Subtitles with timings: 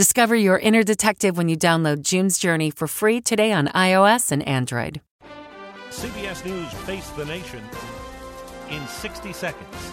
[0.00, 4.42] Discover your inner detective when you download June's Journey for free today on iOS and
[4.48, 5.02] Android.
[5.90, 7.62] CBS News Face the Nation
[8.70, 9.92] in 60 seconds.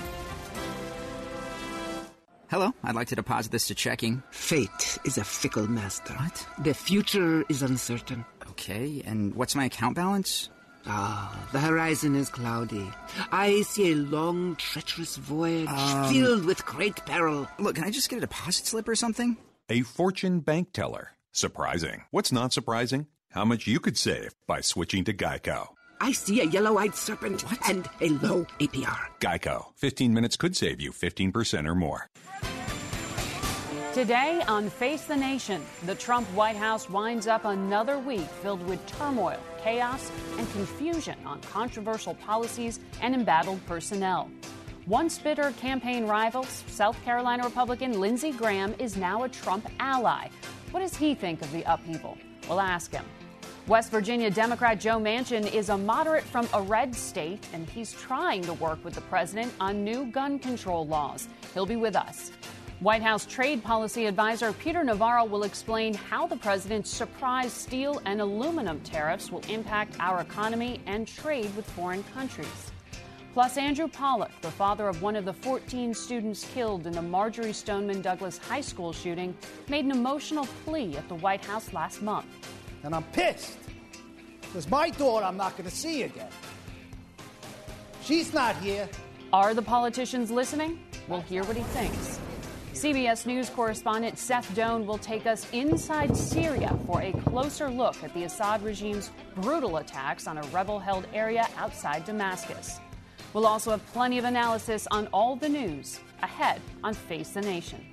[2.49, 4.23] Hello, I'd like to deposit this to checking.
[4.31, 6.13] Fate is a fickle master.
[6.13, 6.47] What?
[6.63, 8.23] The future is uncertain.
[8.52, 10.47] Okay, and what's my account balance?
[10.85, 12.89] Ah, the horizon is cloudy.
[13.33, 17.45] I see a long, treacherous voyage Um, filled with great peril.
[17.59, 19.36] Look, can I just get a deposit slip or something?
[19.70, 21.18] A fortune bank teller.
[21.34, 22.04] Surprising.
[22.12, 23.08] What's not surprising?
[23.32, 25.68] How much you could save by switching to Geico.
[26.00, 28.98] I see a yellow-eyed serpent and a low APR.
[29.20, 29.66] Geico.
[29.76, 32.10] 15 minutes could save you 15% or more.
[33.94, 38.86] Today on Face the Nation, the Trump White House winds up another week filled with
[38.86, 44.30] turmoil, chaos, and confusion on controversial policies and embattled personnel.
[44.88, 50.30] Once bitter campaign rivals, South Carolina Republican Lindsey Graham is now a Trump ally.
[50.71, 52.17] What does he think of the upheaval?
[52.47, 53.03] We'll ask him.
[53.67, 58.43] West Virginia Democrat Joe Manchin is a moderate from a red state, and he's trying
[58.43, 61.27] to work with the president on new gun control laws.
[61.53, 62.31] He'll be with us.
[62.80, 68.21] White House Trade Policy Advisor Peter Navarro will explain how the president's surprise steel and
[68.21, 72.71] aluminum tariffs will impact our economy and trade with foreign countries.
[73.38, 77.53] Plus, Andrew Pollack, the father of one of the 14 students killed in the Marjory
[77.53, 79.38] Stoneman Douglas High School shooting,
[79.69, 82.26] made an emotional plea at the White House last month.
[82.81, 83.59] And I'm pissed
[84.42, 86.31] because my daughter I'm not going to see again.
[88.02, 88.89] She's not here.
[89.31, 90.80] Are the politicians listening?
[91.08, 92.20] We'll hear what he thinks.
[92.73, 98.11] CBS News correspondent Seth Doane will take us inside Syria for a closer look at
[98.15, 102.80] the Assad regime's brutal attacks on a rebel held area outside Damascus.
[103.37, 107.86] We'll also have plenty of analysis on all the news ahead on Face the Nation.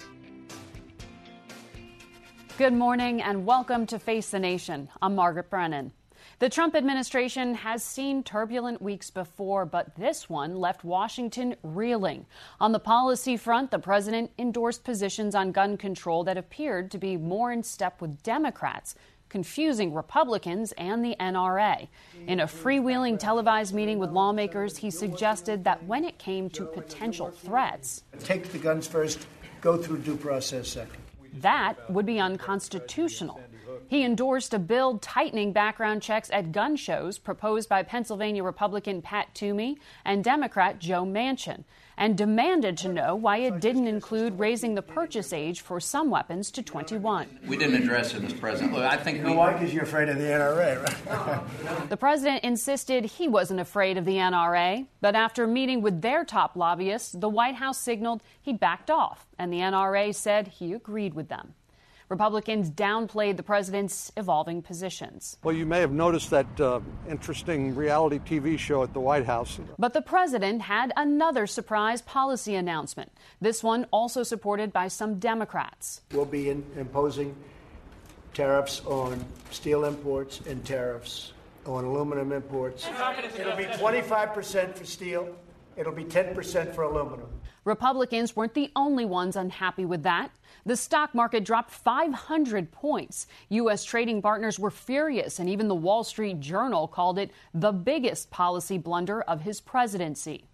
[2.57, 4.89] Good morning and welcome to Face the Nation.
[5.03, 5.93] I'm Margaret Brennan.
[6.39, 12.25] The Trump administration has seen turbulent weeks before, but this one left Washington reeling.
[12.59, 17.19] On the policy front, the president endorsed positions on gun control that appeared to be
[17.19, 18.95] more in step with Democrats,
[19.35, 21.89] confusing Republicans and the NRA.
[22.29, 27.33] In a freewheeling televised meeting with lawmakers, he suggested that when it came to potential
[27.33, 29.27] threats, Take the guns first,
[29.61, 31.03] go through due process second.
[31.41, 33.41] that would be unconstitutional.
[33.89, 39.35] He endorsed a bill tightening background checks at gun shows proposed by Pennsylvania Republican Pat
[39.35, 41.65] Toomey and Democrat Joe Manchin,
[41.97, 46.51] and demanded to know why it didn't include raising the purchase age for some weapons
[46.51, 47.39] to 21.
[47.47, 48.41] We didn't address it, Mr.
[48.41, 48.73] President.
[48.73, 49.35] Look, I think You we.
[49.37, 49.53] why?
[49.53, 51.89] Because you're afraid of the NRA, right?
[51.89, 56.57] The president insisted he wasn't afraid of the NRA, but after meeting with their top
[56.57, 61.29] lobbyists, the White House signaled he backed off, and the NRA said he agreed with
[61.29, 61.55] them.
[62.09, 65.39] Republicans downplayed the president's evolving positions.
[65.43, 69.59] Well, you may have noticed that uh, interesting reality TV show at the White House.
[69.79, 76.03] But the president had another surprise policy announcement, this one also supported by some Democrats.
[76.13, 77.35] We'll be in, imposing
[78.35, 81.33] tariffs on steel imports and tariffs
[81.67, 82.87] on aluminum imports.
[83.39, 85.35] It'll be 25% for steel.
[85.77, 87.29] It'll be 10% for aluminum.
[87.65, 90.31] Republicans weren't the only ones unhappy with that.
[90.67, 93.27] The stock market dropped 500 points.
[93.51, 93.85] U.S.
[93.85, 98.79] trading partners were furious, and even the Wall Street Journal called it the biggest policy
[98.79, 100.47] blunder of his presidency.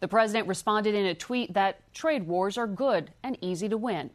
[0.00, 4.10] The president responded in a tweet that trade wars are good and easy to win.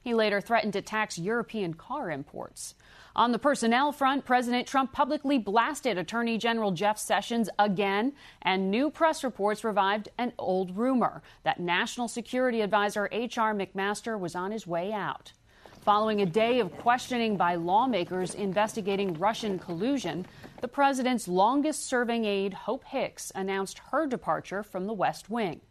[0.00, 2.74] He later threatened to tax European car imports.
[3.16, 8.12] On the personnel front, President Trump publicly blasted Attorney General Jeff Sessions again,
[8.42, 13.52] and new press reports revived an old rumor that National Security Advisor H.R.
[13.52, 15.32] McMaster was on his way out.
[15.84, 20.26] Following a day of questioning by lawmakers investigating Russian collusion,
[20.60, 25.62] the president's longest serving aide, Hope Hicks, announced her departure from the West Wing.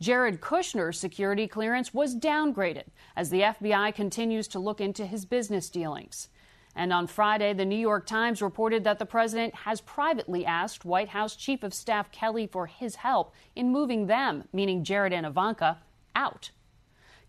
[0.00, 2.84] Jared Kushner's security clearance was downgraded
[3.14, 6.28] as the FBI continues to look into his business dealings.
[6.76, 11.10] And on Friday, the New York Times reported that the president has privately asked White
[11.10, 15.78] House Chief of Staff Kelly for his help in moving them, meaning Jared and Ivanka,
[16.16, 16.50] out.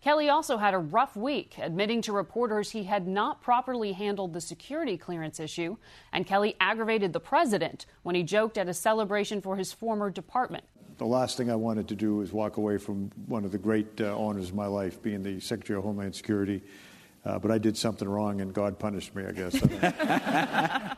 [0.00, 4.40] Kelly also had a rough week, admitting to reporters he had not properly handled the
[4.40, 5.76] security clearance issue.
[6.12, 10.64] And Kelly aggravated the president when he joked at a celebration for his former department.
[10.98, 14.00] The last thing I wanted to do was walk away from one of the great
[14.00, 16.62] uh, honors of my life, being the Secretary of Homeland Security.
[17.26, 19.60] Uh, but I did something wrong, and God punished me, I guess.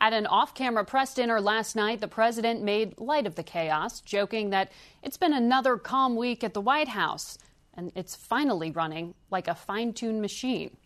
[0.00, 4.00] At an off camera press dinner last night, the president made light of the chaos,
[4.00, 4.70] joking that
[5.02, 7.36] it's been another calm week at the White House
[7.78, 10.76] and it's finally running like a fine tuned machine.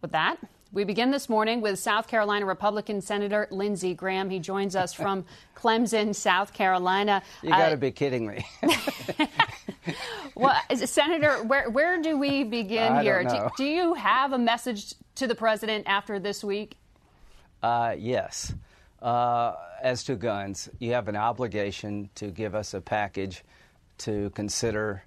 [0.00, 0.38] With that,
[0.72, 4.30] we begin this morning with South Carolina Republican Senator Lindsey Graham.
[4.30, 7.22] He joins us from Clemson, South Carolina.
[7.42, 8.46] You got to uh, be kidding me.
[10.34, 13.24] well, Senator, where, where do we begin I here?
[13.24, 16.76] Do, do, you have a message to the president after this week?
[17.62, 18.54] Uh, yes.
[19.02, 23.42] Uh, as to guns, you have an obligation to give us a package
[23.98, 25.02] to consider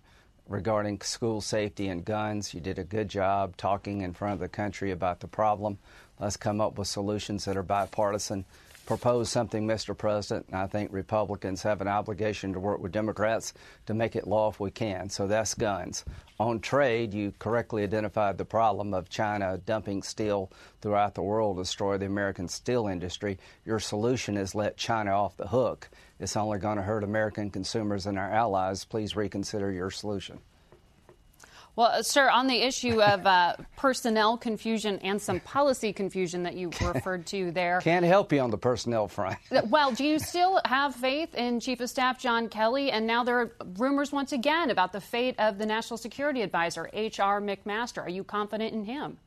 [0.47, 2.53] regarding school safety and guns.
[2.53, 5.77] You did a good job talking in front of the country about the problem.
[6.19, 8.45] Let's come up with solutions that are bipartisan.
[8.85, 9.97] Propose something, Mr.
[9.97, 13.53] President, I think Republicans have an obligation to work with Democrats
[13.85, 15.09] to make it law if we can.
[15.09, 16.03] So that's guns.
[16.37, 20.51] On trade, you correctly identified the problem of China dumping steel
[20.81, 23.39] throughout the world, to destroy the American steel industry.
[23.65, 25.89] Your solution is let China off the hook.
[26.19, 28.83] It's only going to hurt American consumers and our allies.
[28.83, 30.39] Please reconsider your solution.
[31.75, 36.53] Well, uh, sir, on the issue of uh, personnel confusion and some policy confusion that
[36.55, 37.81] you referred to there.
[37.81, 39.37] Can't help you on the personnel front.
[39.69, 42.91] well, do you still have faith in Chief of Staff John Kelly?
[42.91, 46.91] And now there are rumors once again about the fate of the National Security Advisor,
[46.93, 47.41] H.R.
[47.41, 48.03] McMaster.
[48.03, 49.17] Are you confident in him?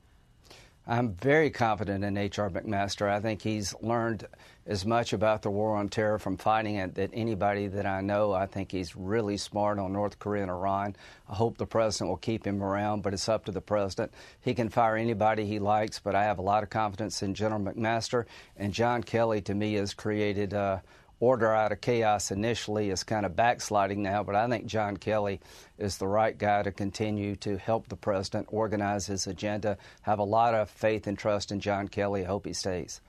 [0.89, 2.49] I'm very confident in H.R.
[2.49, 3.11] McMaster.
[3.11, 4.25] I think he's learned
[4.67, 8.33] as much about the war on terror from fighting it that anybody that I know.
[8.33, 10.95] I think he's really smart on North Korea and Iran.
[11.29, 14.13] I hope the president will keep him around, but it's up to the president.
[14.41, 17.61] He can fire anybody he likes, but I have a lot of confidence in General
[17.61, 18.27] McMaster.
[18.57, 20.55] And John Kelly, to me, has created.
[20.55, 20.79] Uh,
[21.21, 25.41] order out of chaos initially is kind of backsliding now, but I think John Kelly
[25.79, 29.79] is the right guy to continue to help the president organize his agenda.
[30.03, 32.25] Have a lot of faith and trust in John Kelly.
[32.25, 33.01] I hope he stays.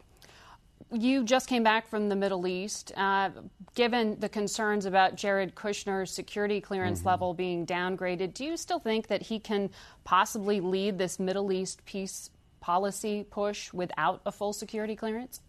[0.90, 2.94] You just came back from the Middle East.
[2.96, 3.32] Uh,
[3.76, 7.10] given the concerns about Jared Kushner's security clearance mm-hmm.
[7.10, 9.70] level being downgraded, do you still think that he can
[10.06, 12.30] possibly lead this Middle East peace
[12.62, 15.42] policy push without a full security clearance?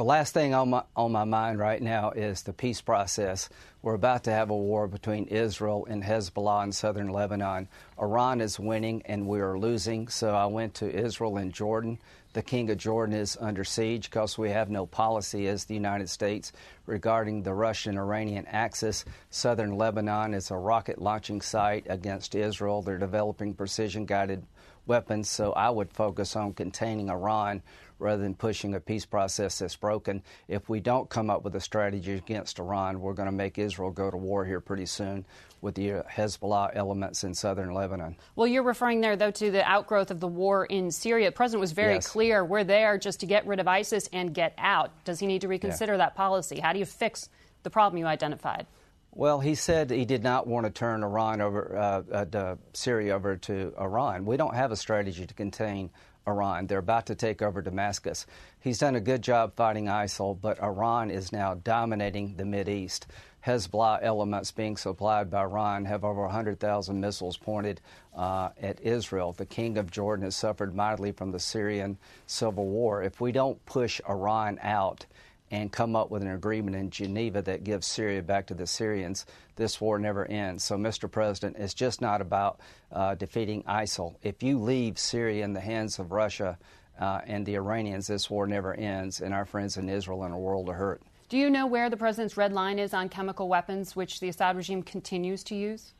[0.00, 3.50] The last thing on my, on my mind right now is the peace process.
[3.82, 7.68] We're about to have a war between Israel and Hezbollah in southern Lebanon.
[8.00, 11.98] Iran is winning and we are losing, so I went to Israel and Jordan.
[12.32, 16.08] The King of Jordan is under siege because we have no policy as the United
[16.08, 16.50] States
[16.86, 19.04] regarding the Russian Iranian axis.
[19.28, 22.80] Southern Lebanon is a rocket launching site against Israel.
[22.80, 24.46] They're developing precision guided
[24.86, 27.62] weapons, so I would focus on containing Iran
[28.00, 30.22] rather than pushing a peace process that's broken.
[30.48, 33.90] If we don't come up with a strategy against Iran, we're going to make Israel
[33.90, 35.24] go to war here pretty soon
[35.60, 38.16] with the uh, Hezbollah elements in southern Lebanon.
[38.34, 41.28] Well, you're referring there, though, to the outgrowth of the war in Syria.
[41.28, 42.08] The president was very yes.
[42.08, 45.04] clear we're there just to get rid of ISIS and get out.
[45.04, 45.98] Does he need to reconsider yeah.
[45.98, 46.60] that policy?
[46.60, 47.28] How do you fix
[47.62, 48.66] the problem you identified?
[49.12, 53.36] Well, he said he did not want to turn Iran over, uh, uh, Syria over
[53.36, 54.24] to Iran.
[54.24, 55.90] We don't have a strategy to contain
[56.26, 56.66] Iran.
[56.66, 58.26] They're about to take over Damascus.
[58.60, 63.06] He's done a good job fighting ISIL, but Iran is now dominating the East.
[63.46, 67.80] Hezbollah elements being supplied by Iran have over 100,000 missiles pointed
[68.14, 69.32] uh, at Israel.
[69.32, 71.96] The king of Jordan has suffered mightily from the Syrian
[72.26, 73.02] civil war.
[73.02, 75.06] If we don't push Iran out,
[75.50, 79.26] and come up with an agreement in Geneva that gives Syria back to the Syrians,
[79.56, 80.62] this war never ends.
[80.64, 81.10] So, Mr.
[81.10, 82.60] President, it's just not about
[82.92, 84.14] uh, defeating ISIL.
[84.22, 86.58] If you leave Syria in the hands of Russia
[87.00, 90.38] uh, and the Iranians, this war never ends, and our friends in Israel and the
[90.38, 91.02] world are hurt.
[91.28, 94.56] Do you know where the president's red line is on chemical weapons, which the Assad
[94.56, 95.92] regime continues to use?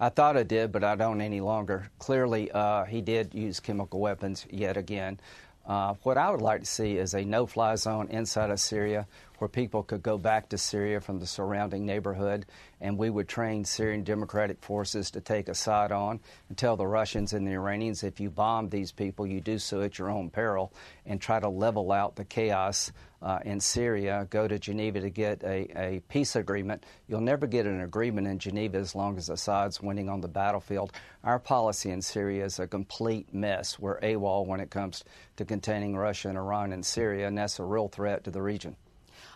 [0.00, 1.90] I thought I did, but I don't any longer.
[1.98, 5.20] Clearly, uh, he did use chemical weapons yet again.
[5.68, 9.06] Uh, what I would like to see is a no fly zone inside of Syria
[9.38, 12.46] where people could go back to Syria from the surrounding neighborhood,
[12.80, 17.32] and we would train Syrian democratic forces to take Assad on and tell the Russians
[17.32, 20.72] and the Iranians if you bomb these people, you do so at your own peril,
[21.06, 25.42] and try to level out the chaos uh, in Syria, go to Geneva to get
[25.42, 26.84] a, a peace agreement.
[27.08, 30.92] You'll never get an agreement in Geneva as long as Assad's winning on the battlefield.
[31.24, 33.78] Our policy in Syria is a complete mess.
[33.78, 35.04] We're AWOL when it comes
[35.36, 38.76] to containing Russia and Iran in Syria, and that's a real threat to the region.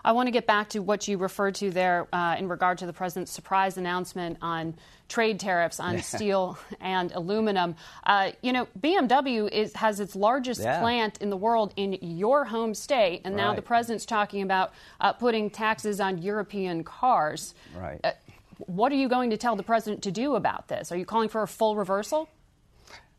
[0.05, 2.87] I want to get back to what you referred to there uh, in regard to
[2.87, 4.75] the president's surprise announcement on
[5.09, 7.77] trade tariffs on steel and aluminum.
[8.05, 10.81] Uh, you know, BMW is, has its largest Yeah.
[10.81, 15.13] plant in the world in your home state, and now the president's talking about uh,
[15.13, 17.55] putting taxes on European cars.
[17.77, 18.01] Right.
[18.03, 18.13] Uh,
[18.59, 20.93] what are you going to tell the president to do about this?
[20.93, 22.29] Are you calling for a full reversal?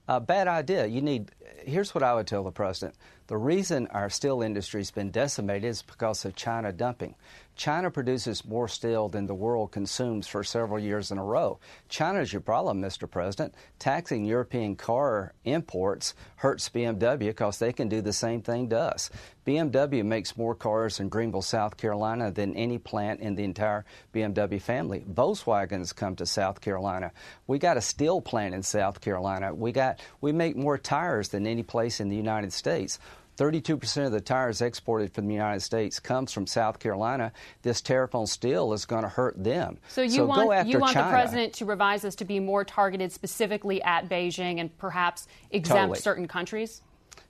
[0.08, 0.86] A bad idea.
[0.86, 1.32] You need.
[1.66, 2.96] Here's what I would tell the president.
[3.28, 7.16] The reason our steel industry's been decimated is because of China dumping.
[7.56, 11.60] China produces more steel than the world consumes for several years in a row.
[11.88, 13.10] China's your problem, Mr.
[13.10, 13.54] President.
[13.80, 19.10] Taxing European car imports hurts BMW because they can do the same thing to us.
[19.46, 24.62] BMW makes more cars in Greenville, South Carolina than any plant in the entire BMW
[24.62, 25.04] family.
[25.12, 27.12] Volkswagens come to South Carolina.
[27.46, 29.54] We got a steel plant in South Carolina.
[29.54, 33.00] We got we make more tires than any place in the United States.
[33.38, 37.32] 32% of the tires exported from the United States comes from South Carolina.
[37.62, 39.78] This tariff on steel is going to hurt them.
[39.90, 41.08] So you go want after you want China.
[41.08, 45.80] the president to revise this to be more targeted specifically at Beijing and perhaps exempt
[45.80, 46.00] Totally.
[46.00, 46.82] certain countries?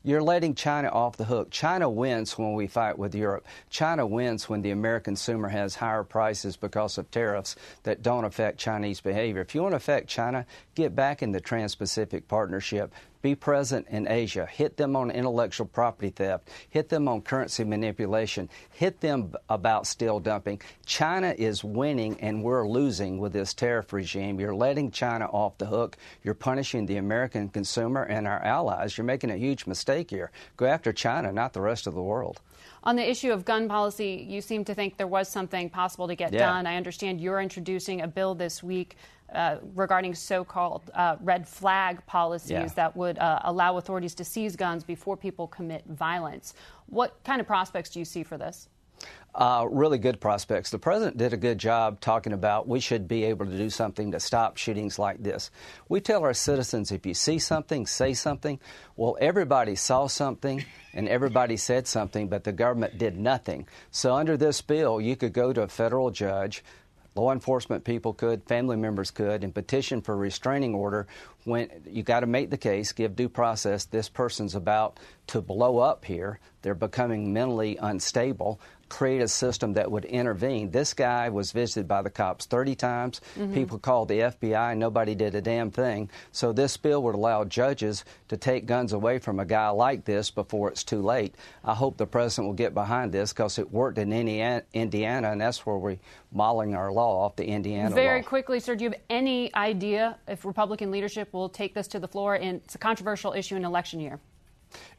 [0.05, 1.49] You're letting China off the hook.
[1.49, 3.45] China wins when we fight with Europe.
[3.69, 8.57] China wins when the American consumer has higher prices because of tariffs that don't affect
[8.57, 9.41] Chinese behavior.
[9.41, 10.45] If you want to affect China,
[10.75, 12.93] get back in the Trans Pacific Partnership.
[13.23, 14.45] Be present in Asia.
[14.45, 16.49] Hit them on intellectual property theft.
[16.69, 18.49] Hit them on currency manipulation.
[18.73, 20.59] Hit them about steel dumping.
[20.85, 24.41] China is winning and we're losing with this tariff regime.
[24.41, 25.95] You're letting China off the hook.
[26.21, 28.97] You're punishing the American consumer and our allies.
[28.97, 30.29] You're making a huge mistake here.
[30.57, 32.41] Go after China, not the rest of the world.
[32.85, 36.15] On the issue of gun policy, you seem to think there was something possible to
[36.15, 36.39] get Yeah.
[36.47, 36.67] done.
[36.67, 38.97] I understand you're introducing a bill this week
[39.33, 42.65] uh, regarding so called uh, red flag policies Yeah.
[42.75, 46.53] that would uh, allow authorities to seize guns before people commit violence.
[46.87, 48.67] What kind of prospects do you see for this?
[49.35, 50.69] Uh, really good prospects.
[50.69, 54.11] The president did a good job talking about we should be able to do something
[54.11, 55.49] to stop shootings like this.
[55.89, 58.59] We tell our citizens if you see something, say something.
[58.95, 60.63] Well, everybody saw something
[60.93, 63.67] and everybody said something, but the government did nothing.
[63.89, 66.63] So, under this bill, you could go to a federal judge.
[67.15, 71.07] Law enforcement people could, family members could, and petition for a restraining order
[71.43, 73.85] when you got to make the case, give due process.
[73.85, 76.39] This person's about to blow up here.
[76.63, 78.59] They're becoming mentally unstable.
[78.93, 80.69] Create a system that would intervene.
[80.69, 83.21] This guy was visited by the cops 30 times.
[83.35, 83.51] Mm-hmm.
[83.51, 84.77] People called the FBI.
[84.77, 86.11] Nobody did a damn thing.
[86.31, 90.29] So this bill would allow judges to take guns away from a guy like this
[90.29, 91.33] before it's too late.
[91.63, 95.41] I hope the president will get behind this because it worked in Indiana, Indiana, and
[95.41, 95.97] that's where we're
[96.31, 98.27] modeling our law off the Indiana Very law.
[98.27, 102.07] quickly, sir, do you have any idea if Republican leadership will take this to the
[102.07, 102.35] floor?
[102.35, 104.19] And it's a controversial issue in election year.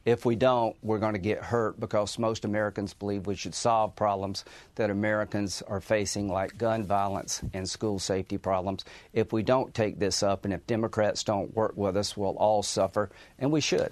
[0.05, 3.95] If we don't, we're going to get hurt because most Americans believe we should solve
[3.95, 8.85] problems that Americans are facing, like gun violence and school safety problems.
[9.13, 12.63] If we don't take this up and if Democrats don't work with us, we'll all
[12.63, 13.91] suffer, and we should.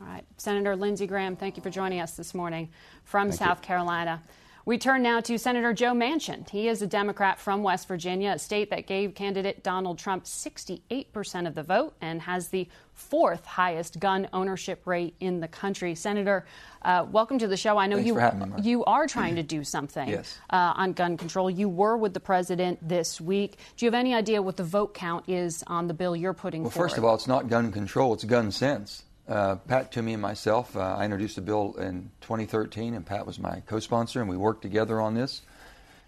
[0.00, 0.24] All right.
[0.36, 2.68] Senator Lindsey Graham, thank you for joining us this morning
[3.04, 3.46] from Thank you.
[3.46, 4.22] South Carolina.
[4.66, 6.48] We turn now to Senator Joe Manchin.
[6.48, 11.46] He is a Democrat from West Virginia, a state that gave candidate Donald Trump 68%
[11.46, 15.94] of the vote and has the fourth highest gun ownership rate in the country.
[15.94, 16.46] Senator,
[16.80, 17.76] uh, welcome to the show.
[17.76, 18.64] I know Thanks you for having me, Mark.
[18.64, 20.38] you are trying to do something Yes.
[20.48, 21.50] uh, on gun control.
[21.50, 23.58] You were with the president this week.
[23.76, 26.62] Do you have any idea what the vote count is on the bill you're putting
[26.62, 26.74] forward?
[26.74, 29.02] Well, first of all, it's not gun control, it's gun sense.
[29.26, 33.38] Uh, Pat Toomey and myself, uh, I introduced a bill in 2013, and Pat was
[33.38, 35.42] my co sponsor, and we worked together on this.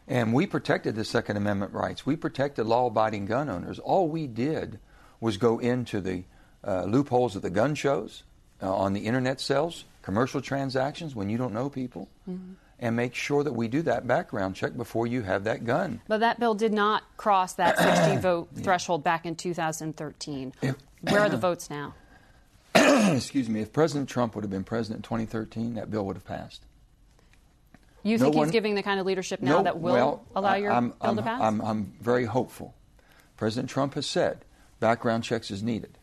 [0.08, 2.06] And we protected the Second Amendment rights.
[2.06, 3.78] We protected law abiding gun owners.
[3.78, 4.78] All we did
[5.20, 6.24] was go into the
[6.64, 8.22] uh, loopholes of the gun shows,
[8.62, 12.08] uh, on the internet sales, commercial transactions when you don't know people,
[12.78, 16.00] and make sure that we do that background check before you have that gun.
[16.06, 20.52] But that bill did not cross that 60 vote threshold back in 2013.
[21.00, 21.94] Where are the votes now?
[23.16, 26.24] Excuse me, if President Trump would have been president in 2013, that bill would have
[26.26, 26.62] passed.
[28.02, 30.24] You No think one- he's giving the kind of leadership now No, that will well,
[30.34, 31.40] allow your I'm, bill I'm, to pass?
[31.40, 32.74] I'm, I'm very hopeful.
[33.36, 34.44] President Trump has said
[34.80, 35.98] background checks is needed.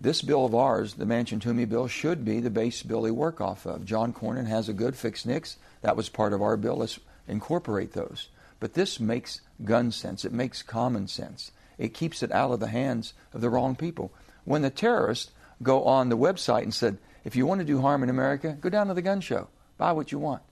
[0.00, 3.40] This bill of ours, the Manchin Toomey bill, should be the base bill they work
[3.40, 3.84] off of.
[3.84, 5.56] John Cornyn has a good Fix NICS.
[5.82, 6.76] That was part of our bill.
[6.76, 8.28] Let's incorporate those.
[8.60, 10.24] But this makes gun sense.
[10.24, 11.50] It makes common sense.
[11.78, 14.12] It keeps it out of the hands of the wrong people.
[14.44, 15.32] When the terrorists
[15.62, 18.68] go on the website and said, if you want to do harm in America, go
[18.68, 20.42] down to the gun show, buy what you want.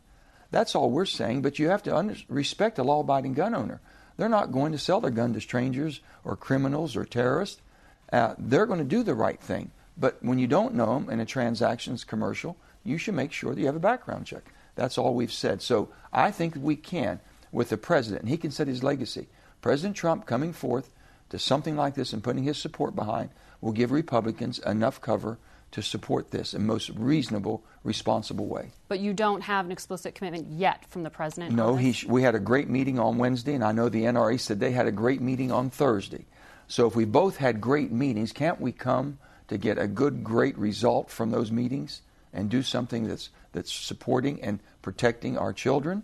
[0.51, 3.81] That's all we're saying, but you have to under- respect a law abiding gun owner.
[4.17, 7.61] They're not going to sell their gun to strangers or criminals or terrorists.
[8.13, 9.71] Uh, they're going to do the right thing.
[9.99, 13.61] But when you don't know them and a transaction's commercial, you should make sure that
[13.61, 14.45] you have a background check.
[14.75, 15.63] That's all we've said.
[15.63, 17.21] So I think we can
[17.51, 19.29] with the president, and he can set his legacy.
[19.61, 20.93] President Trump coming forth
[21.31, 25.39] to something like this and putting his support behind will give Republicans enough cover
[25.73, 28.71] to support this in the most reasonable, responsible way.
[28.89, 31.55] But you don't have an explicit commitment yet from the president.
[31.55, 34.61] No, he, we had a great meeting on Wednesday, and I know the NRA said
[34.61, 36.25] they had a great meeting on Thursday.
[36.69, 40.57] So if we both had great meetings, can't we come to get a good, great
[40.59, 46.03] result from those meetings and do something that's that's supporting and protecting our children?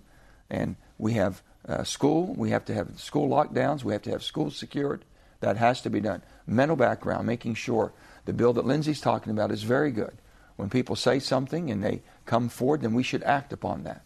[0.49, 4.23] And we have uh, school, we have to have school lockdowns, we have to have
[4.23, 5.05] schools secured.
[5.43, 6.23] That has to be done.
[6.47, 7.93] Mental background, making sure
[8.27, 10.17] the bill that Lindsey's talking about is very good.
[10.55, 14.05] When people say something and they come forward, then we should act upon that.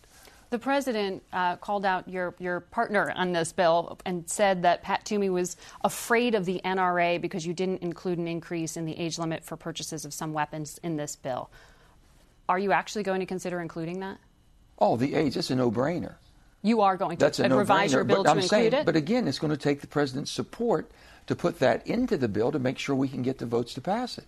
[0.49, 5.05] The president uh, called out your, your partner on this bill and said that Pat
[5.05, 9.19] Toomey was afraid of the NRA because you didn't include an increase in the age
[9.19, 11.51] limit for purchases of some weapons in this bill.
[12.49, 14.17] Are you actually going to consider including that?
[14.79, 16.15] Oh, the age, it's a no brainer.
[16.63, 18.87] You are going to That's revise your bill but to I'm include saying, it?
[18.87, 20.91] But again, it's going to take the president's support
[21.27, 23.81] to put that into the bill to make sure we can get the votes to
[23.81, 24.27] pass it.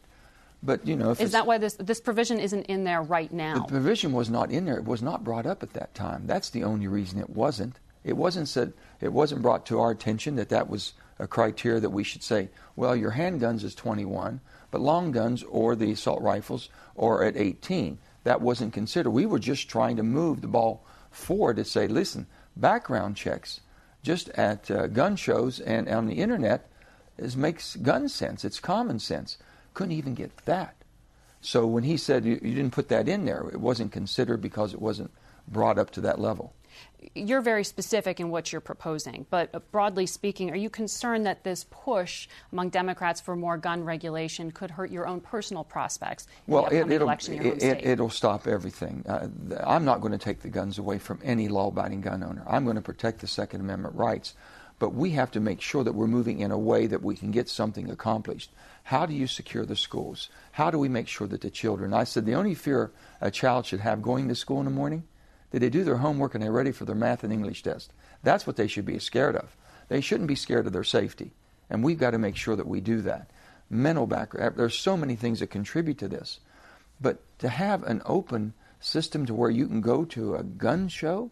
[0.62, 3.60] But you know, is that why this this provision isn't in there right now?
[3.60, 4.76] The provision was not in there.
[4.76, 6.26] It was not brought up at that time.
[6.26, 7.78] That's the only reason it wasn't.
[8.02, 8.72] It wasn't said.
[9.00, 12.48] It wasn't brought to our attention that that was a criteria that we should say.
[12.74, 17.98] Well, your handguns is 21, but long guns or the assault rifles are at 18.
[18.24, 19.10] That wasn't considered.
[19.10, 23.60] We were just trying to move the ball forward to say, listen, background checks
[24.02, 26.70] just at uh, gun shows and on the internet
[27.16, 28.44] is makes gun sense.
[28.44, 29.38] It's common sense.
[29.74, 30.74] Couldn't even get that.
[31.40, 34.72] So when he said you, you didn't put that in there, it wasn't considered because
[34.72, 35.10] it wasn't
[35.46, 36.52] brought up to that level.
[37.14, 41.44] You're very specific in what you're proposing, but uh, broadly speaking, are you concerned that
[41.44, 46.54] this push among Democrats for more gun regulation could hurt your own personal prospects in
[46.54, 47.84] well, it, will election in your home state?
[47.84, 49.04] it, will stop everything.
[49.08, 49.28] Uh,
[49.64, 52.42] I'm not going to take the guns away from any law-abiding gun owner.
[52.48, 54.34] I'm going to protect the Second Amendment rights,
[54.80, 57.30] but we have to make sure that we're moving in a way that we can
[57.30, 58.50] get something accomplished.
[58.82, 60.30] How do you secure the schools?
[60.52, 61.94] How do we make sure that the children?
[61.94, 65.04] I said the only fear a child should have going to school in the morning
[65.50, 67.92] that they do their homework and they're ready for their math and English test.
[68.22, 69.56] That's what they should be scared of.
[69.88, 71.32] They shouldn't be scared of their safety.
[71.70, 73.30] And we've got to make sure that we do that.
[73.70, 76.40] Mental background, there's so many things that contribute to this.
[77.00, 81.30] But to have an open system to where you can go to a gun show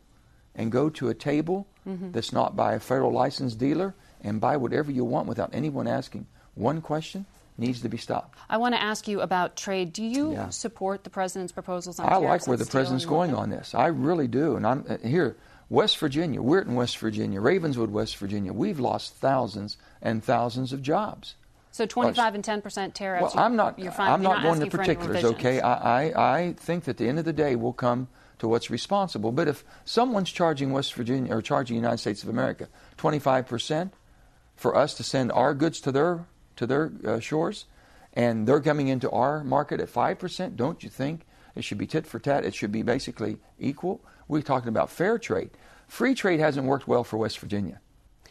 [0.54, 2.12] and go to a table mm-hmm.
[2.12, 6.26] that's not by a federal licensed dealer and buy whatever you want without anyone asking
[6.54, 7.26] one question,
[7.58, 8.38] needs to be stopped.
[8.48, 9.92] I want to ask you about trade.
[9.92, 10.48] Do you yeah.
[10.50, 12.14] support the president's proposals on trade?
[12.14, 13.74] I like where the president's going on this.
[13.74, 14.56] I really do.
[14.56, 15.36] And I'm uh, here,
[15.68, 18.52] West Virginia, we're in West Virginia, Ravenswood, West Virginia.
[18.52, 21.34] We've lost thousands and thousands of jobs.
[21.72, 23.34] So 25 and 10 percent tariffs.
[23.34, 23.78] Well, I'm not.
[23.78, 25.24] You're fine, I'm not, not going to particulars.
[25.24, 28.48] Okay, I, I I think that at the end of the day we'll come to
[28.48, 29.30] what's responsible.
[29.30, 33.92] But if someone's charging West Virginia or charging the United States of America 25 percent
[34.54, 36.24] for us to send our goods to their
[36.56, 37.66] to their uh, shores,
[38.12, 42.06] and they're coming into our market at 5%, don't you think it should be tit
[42.06, 42.44] for tat?
[42.44, 44.00] It should be basically equal?
[44.28, 45.50] We're talking about fair trade.
[45.88, 47.80] Free trade hasn't worked well for West Virginia.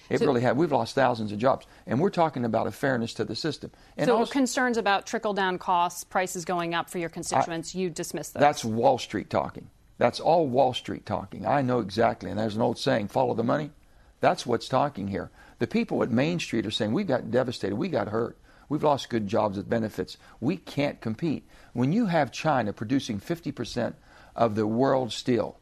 [0.10, 0.56] It so, really has.
[0.56, 1.66] We've lost thousands of jobs.
[1.88, 3.72] And we're talking about a fairness to the system.
[3.98, 7.80] And so also, concerns about trickle down costs, prices going up for your constituents, I,
[7.80, 8.42] you dismiss those?
[8.42, 9.70] That's Wall Street talking.
[9.98, 11.46] That's all Wall Street talking.
[11.46, 12.30] I know exactly.
[12.30, 13.72] And there's an old saying, follow the money.
[14.20, 15.32] That's what's talking here.
[15.60, 18.38] The people at Main Street are saying, we got devastated, we got hurt.
[18.68, 20.18] We've lost good jobs with benefits.
[20.40, 21.48] We can't compete.
[21.74, 23.94] When you have China producing 50%
[24.36, 25.60] of the world's steel,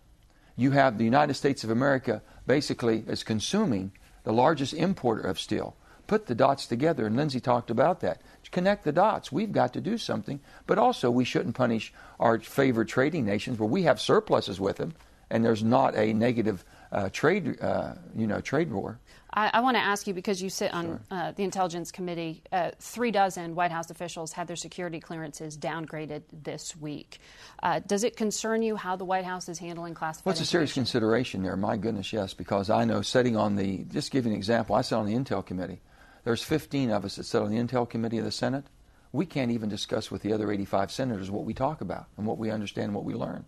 [0.55, 3.91] you have the United States of America basically as consuming
[4.23, 5.75] the largest importer of steel.
[6.07, 8.21] Put the dots together, and Lindsey talked about that.
[8.51, 9.31] Connect the dots.
[9.31, 13.69] We've got to do something, but also we shouldn't punish our favored trading nations where
[13.69, 14.93] we have surpluses with them,
[15.31, 18.99] and there's not a negative uh, trade, uh, you know, trade war.
[19.35, 22.43] I, I want to ask you because you sit on uh, the Intelligence Committee.
[22.51, 27.19] Uh, three dozen White House officials had their security clearances downgraded this week.
[27.61, 30.25] Uh, does it concern you how the White House is handling classified?
[30.25, 31.57] What's well, a serious consideration there?
[31.57, 32.33] My goodness, yes.
[32.33, 34.75] Because I know sitting on the just give you an example.
[34.75, 35.81] I sit on the Intel Committee.
[36.23, 38.65] There's 15 of us that sit on the Intel Committee of the Senate.
[39.11, 42.37] We can't even discuss with the other 85 senators what we talk about and what
[42.37, 43.45] we understand and what we learn.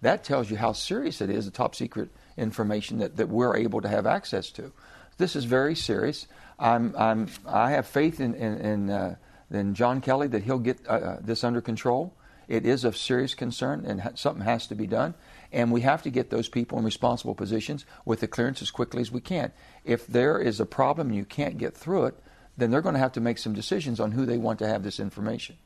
[0.00, 3.80] That tells you how serious it is, the top secret information that, that we're able
[3.80, 4.72] to have access to.
[5.18, 6.26] This is very serious.
[6.58, 9.16] I'm, I'm, I have faith in, in, in, uh,
[9.50, 12.14] in John Kelly that he'll get uh, uh this under control.
[12.46, 15.14] It is of serious concern, and ha- something has to be done.
[15.52, 19.00] And we have to get those people in responsible positions with the clearance as quickly
[19.00, 19.52] as we can.
[19.84, 22.18] If there is a problem and you can't get through it,
[22.56, 24.82] then they're going to have to make some decisions on who they want to have
[24.82, 25.56] this information.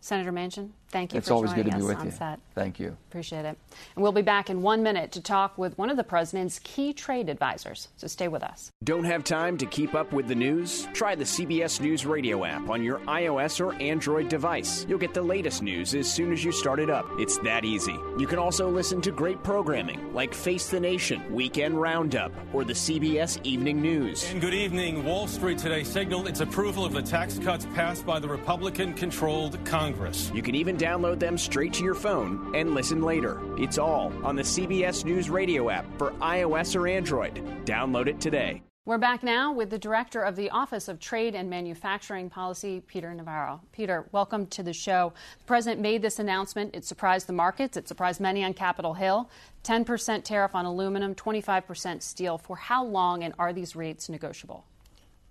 [0.00, 2.10] Senator Manchin, thank you it's for always joining good to be us with you.
[2.10, 2.40] set.
[2.54, 2.96] Thank you.
[3.08, 3.58] Appreciate it.
[3.94, 6.92] And we'll be back in one minute to talk with one of the president's key
[6.92, 7.88] trade advisors.
[7.96, 8.70] So stay with us.
[8.84, 10.86] Don't have time to keep up with the news?
[10.92, 14.86] Try the CBS News Radio app on your iOS or Android device.
[14.88, 17.06] You'll get the latest news as soon as you start it up.
[17.18, 17.96] It's that easy.
[18.18, 22.72] You can also listen to great programming like Face the Nation, Weekend Roundup, or the
[22.72, 24.30] CBS Evening News.
[24.30, 25.04] And good evening.
[25.04, 29.62] Wall Street today signaled its approval of the tax cuts passed by the Republican controlled
[29.64, 30.30] Congress.
[30.34, 33.40] You can even download them straight to your phone and listen later.
[33.58, 37.34] It's all on the CBS News Radio app for iOS or Android.
[37.64, 38.62] Download it today.
[38.86, 43.12] We're back now with the director of the Office of Trade and Manufacturing Policy, Peter
[43.12, 43.60] Navarro.
[43.72, 45.12] Peter, welcome to the show.
[45.40, 46.72] The president made this announcement.
[46.72, 47.76] It surprised the markets.
[47.76, 49.28] It surprised many on Capitol Hill.
[49.64, 52.38] 10% tariff on aluminum, 25% steel.
[52.38, 54.64] For how long, and are these rates negotiable?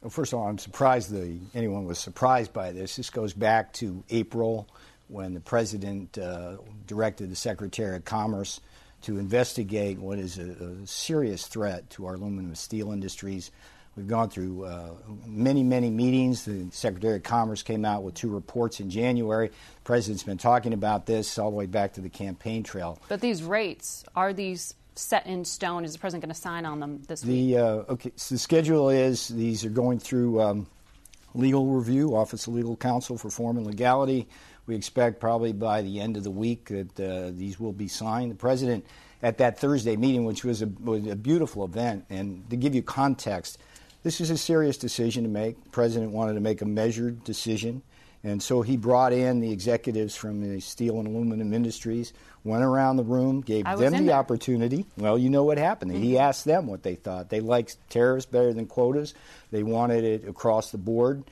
[0.01, 2.97] Well, first of all, I'm surprised that anyone was surprised by this.
[2.97, 4.67] This goes back to April
[5.07, 8.59] when the president uh, directed the Secretary of Commerce
[9.03, 13.51] to investigate what is a, a, serious threat to our aluminum and steel industries.
[13.95, 14.89] We've gone through uh,
[15.25, 16.43] many, many meetings.
[16.45, 19.49] The Secretary of Commerce came out with two reports in January.
[19.49, 22.99] The president's been talking about this all the way back to the campaign trail.
[23.07, 25.85] But these rates, are these set in stone?
[25.85, 27.57] Is the president going to sign on them this the, week?
[27.57, 30.67] Uh, okay, so the schedule is these are going through um,
[31.35, 34.27] legal review, Office of Legal Counsel for Form and Legality.
[34.67, 38.31] We expect probably by the end of the week that uh, these will be signed.
[38.31, 38.85] The president,
[39.21, 42.81] at that Thursday meeting, which was a, was a beautiful event, and to give you
[42.81, 43.57] context,
[44.03, 45.63] this is a serious decision to make.
[45.63, 47.81] The president wanted to make a measured decision.
[48.23, 52.11] And so he brought in the executives from the steel and aluminum industries,
[52.43, 54.15] went around the room, gave them the there.
[54.15, 54.87] opportunity.
[54.97, 55.91] Well, you know what happened.
[55.91, 56.01] Mm-hmm.
[56.01, 57.29] He asked them what they thought.
[57.29, 59.13] They liked tariffs better than quotas.
[59.51, 61.23] They wanted it across the board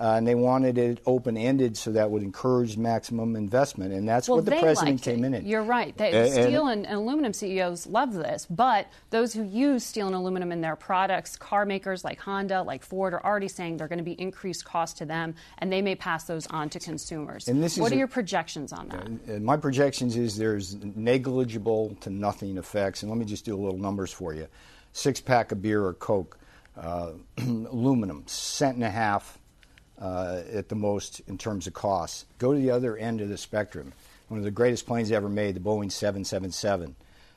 [0.00, 3.92] uh, and they wanted it open ended so that would encourage maximum investment.
[3.92, 5.34] And that's well, what the president came it.
[5.34, 5.46] in.
[5.46, 5.96] You're right.
[5.96, 10.16] They, and, steel and, and, aluminum CEOs love this, but those who use steel and
[10.16, 13.98] aluminum in their products, car makers like Honda, like Ford, are already saying they're going
[13.98, 17.46] to be increased cost to them, and they may pass those on to consumers.
[17.46, 19.36] And this what are your projections on that?
[19.36, 23.02] Uh, my projections is there's negligible to nothing effects.
[23.02, 24.48] And let me just do a little numbers for you.
[24.92, 26.38] Six pack of beer or Coke,
[26.76, 29.38] uh, aluminum, cent and a half
[30.00, 32.26] uh, at the most in terms of costs.
[32.38, 33.92] Go to the other end of the spectrum.
[34.28, 36.96] One of the greatest planes ever made, the Boeing 777,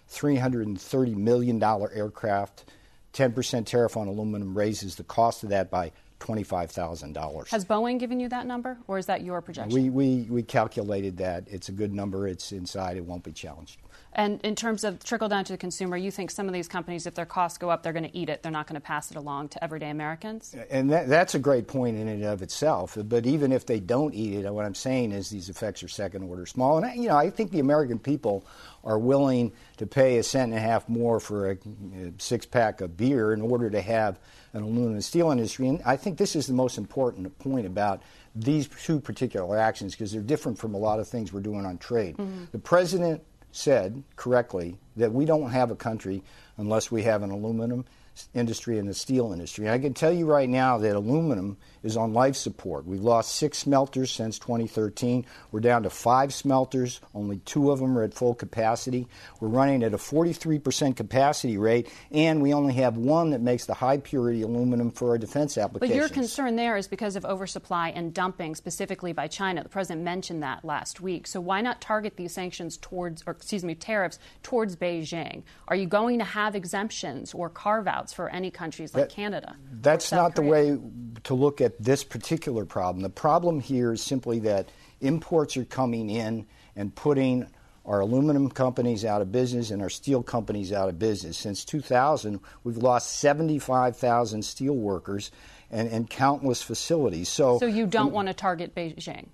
[0.10, 2.66] $330 million aircraft,
[3.14, 7.50] 10% tariff on aluminum raises the cost of that by $25,000.
[7.50, 9.74] Has Boeing given you that number, or is that your projection?
[9.74, 11.46] We, we, we calculated that.
[11.48, 12.28] It's a good number.
[12.28, 12.98] It's inside.
[12.98, 13.80] It won't be challenged.
[14.18, 17.06] And in terms of trickle down to the consumer, you think some of these companies,
[17.06, 18.42] if their costs go up, they're going to eat it.
[18.42, 20.56] They're not going to pass it along to everyday Americans?
[20.72, 22.98] And that, that's a great point in and of itself.
[22.98, 26.24] But even if they don't eat it, what I'm saying is these effects are second
[26.24, 26.78] order small.
[26.78, 28.46] And, I, you know, I think the American people
[28.86, 32.80] are willing to pay a cent and a half more for a, a six pack
[32.80, 34.18] of beer in order to have
[34.54, 35.68] an aluminum and steel industry.
[35.68, 38.02] And I think this is the most important point about
[38.34, 41.78] these two particular actions because they're different from a lot of things we're doing on
[41.78, 42.16] trade.
[42.16, 42.46] Mm-hmm.
[42.54, 43.22] The president
[43.56, 46.22] said correctly that we don't have a country
[46.58, 47.86] unless we have an aluminum
[48.34, 49.66] industry and the steel industry.
[49.66, 52.86] And I can tell you right now that aluminum is on life support.
[52.86, 55.26] We've lost six smelters since 2013.
[55.52, 57.00] We're down to five smelters.
[57.14, 59.08] Only two of them are at full capacity.
[59.40, 63.76] We're running at a 43% capacity rate, and we only have one that makes the
[63.76, 65.92] high purity aluminum for our defense applications.
[65.92, 69.62] But your concern there is because of oversupply and dumping, specifically by China.
[69.62, 71.28] The president mentioned that last week.
[71.28, 75.44] So why not target these sanctions towards, or excuse me, tariffs towards Beijing?
[75.68, 79.56] Are you going to have exemptions or carve outs for any countries like that, Canada?
[79.82, 80.46] That's not Korea?
[80.46, 80.80] the way
[81.24, 83.02] to look at this particular problem.
[83.02, 84.70] The problem here is simply that
[85.02, 87.48] imports are coming in and putting
[87.86, 91.38] our aluminum companies out of business and our steel companies out of business.
[91.38, 95.32] Since 2000, we've lost 75,000 steel workers
[95.70, 97.30] and, and countless facilities.
[97.30, 99.28] So, so you don't want to target Beijing?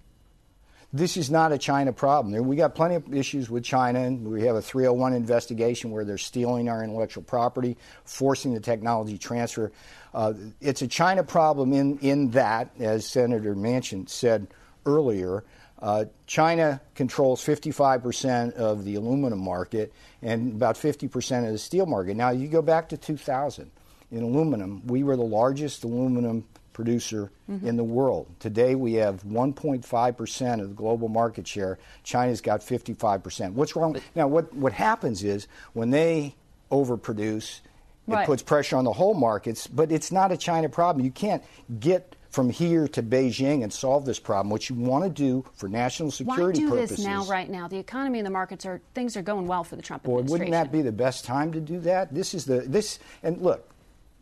[0.94, 2.46] This is not a China problem.
[2.46, 4.00] We got plenty of issues with China.
[4.00, 9.18] and We have a 301 investigation where they're stealing our intellectual property, forcing the technology
[9.18, 9.72] transfer.
[10.14, 14.48] Uh, it's a China problem in, in that, as Senator Manchin said
[14.86, 15.44] earlier,
[15.82, 22.16] Uh, China controls 55% of the aluminum market and about 50% of the steel market.
[22.16, 23.72] Now, you go back to 2000.
[24.12, 26.46] In aluminum, we were the largest aluminum
[26.82, 27.68] producer mm-hmm.
[27.68, 28.26] in the world.
[28.40, 31.78] Today, we have 1.5% of the global market share.
[32.04, 33.54] China's got 55%.
[33.54, 33.98] What's wrong?
[34.16, 36.36] Now, what, what happens is when they
[36.72, 37.60] overproduce,
[38.08, 38.26] it right.
[38.26, 41.06] puts pressure on the whole markets, but it's not a China problem.
[41.06, 41.44] You can't
[41.80, 44.50] get from here to Beijing and solve this problem.
[44.50, 46.98] What you want to do for national security Why do purposes.
[46.98, 47.68] this now, right now?
[47.68, 50.50] The economy and the markets are things are going well for the Trump boy, administration.
[50.50, 52.12] Wouldn't that be the best time to do that?
[52.12, 53.70] This is the this and look,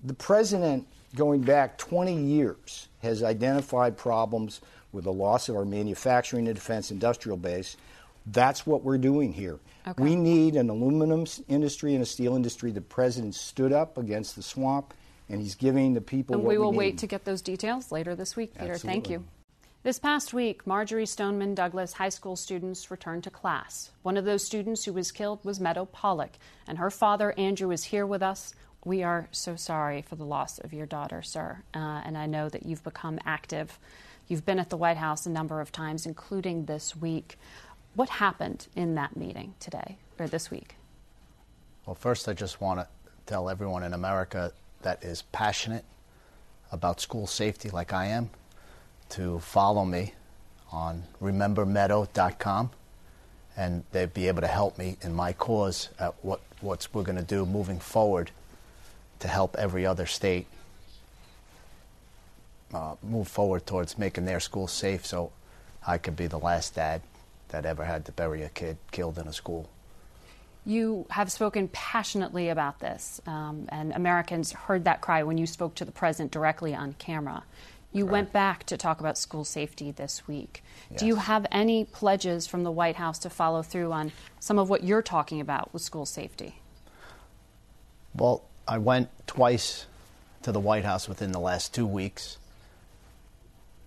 [0.04, 6.48] the president going back 20 years has identified problems with the loss of our manufacturing
[6.48, 7.78] and defense industrial base.
[8.26, 9.60] That's what we're doing here.
[9.88, 10.04] Okay.
[10.04, 12.72] We need an aluminum industry and a steel industry.
[12.72, 14.94] The president stood up against the swamp
[15.30, 16.36] and he's giving the people.
[16.36, 18.74] And we will we wait to get those details later this week, Peter.
[18.74, 18.94] Absolutely.
[18.94, 19.26] Thank you.
[19.82, 23.92] This past week, Marjory Stoneman Douglas high school students returned to class.
[24.02, 27.86] One of those students who was killed was Meadow Pollack, and her father, Andrew, is
[27.86, 28.54] here with us.
[28.86, 32.48] We are so sorry for the loss of your daughter, sir, uh, and I know
[32.48, 33.78] that you've become active.
[34.28, 37.38] You've been at the White House a number of times, including this week.
[37.96, 40.76] What happened in that meeting today, or this week?
[41.86, 42.88] Well, first, I just want to
[43.26, 45.84] tell everyone in America that is passionate
[46.72, 48.30] about school safety like I am
[49.10, 50.14] to follow me
[50.72, 52.70] on remembermeadow.com
[53.58, 57.24] and they'd be able to help me in my cause at what we're going to
[57.24, 58.32] do moving forward
[59.20, 60.48] to help every other state
[62.74, 65.32] uh, move forward towards making their schools safe so
[65.86, 67.02] I could be the last dad
[67.50, 69.70] that ever had to bury a kid killed in a school.
[70.66, 75.74] You have spoken passionately about this, um, and Americans heard that cry when you spoke
[75.76, 77.44] to the president directly on camera.
[77.92, 78.12] You Correct.
[78.12, 80.64] went back to talk about school safety this week.
[80.92, 81.00] Yes.
[81.00, 84.70] Do you have any pledges from the White House to follow through on some of
[84.70, 86.62] what you're talking about with school safety?
[88.14, 89.88] Well, I went twice
[90.44, 92.38] to the White House within the last two weeks.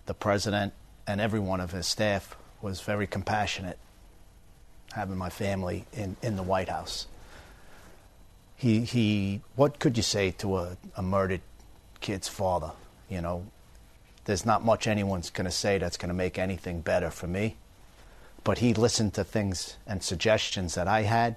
[0.06, 0.72] The president
[1.06, 3.78] and every one of his staff was very compassionate
[4.92, 7.06] having my family in, in the White House.
[8.56, 11.42] He, he, what could you say to a, a murdered
[12.00, 12.72] kid's father?
[13.08, 13.46] You know,
[14.24, 17.54] there's not much anyone's going to say that's going to make anything better for me.
[18.42, 21.36] But he listened to things and suggestions that I had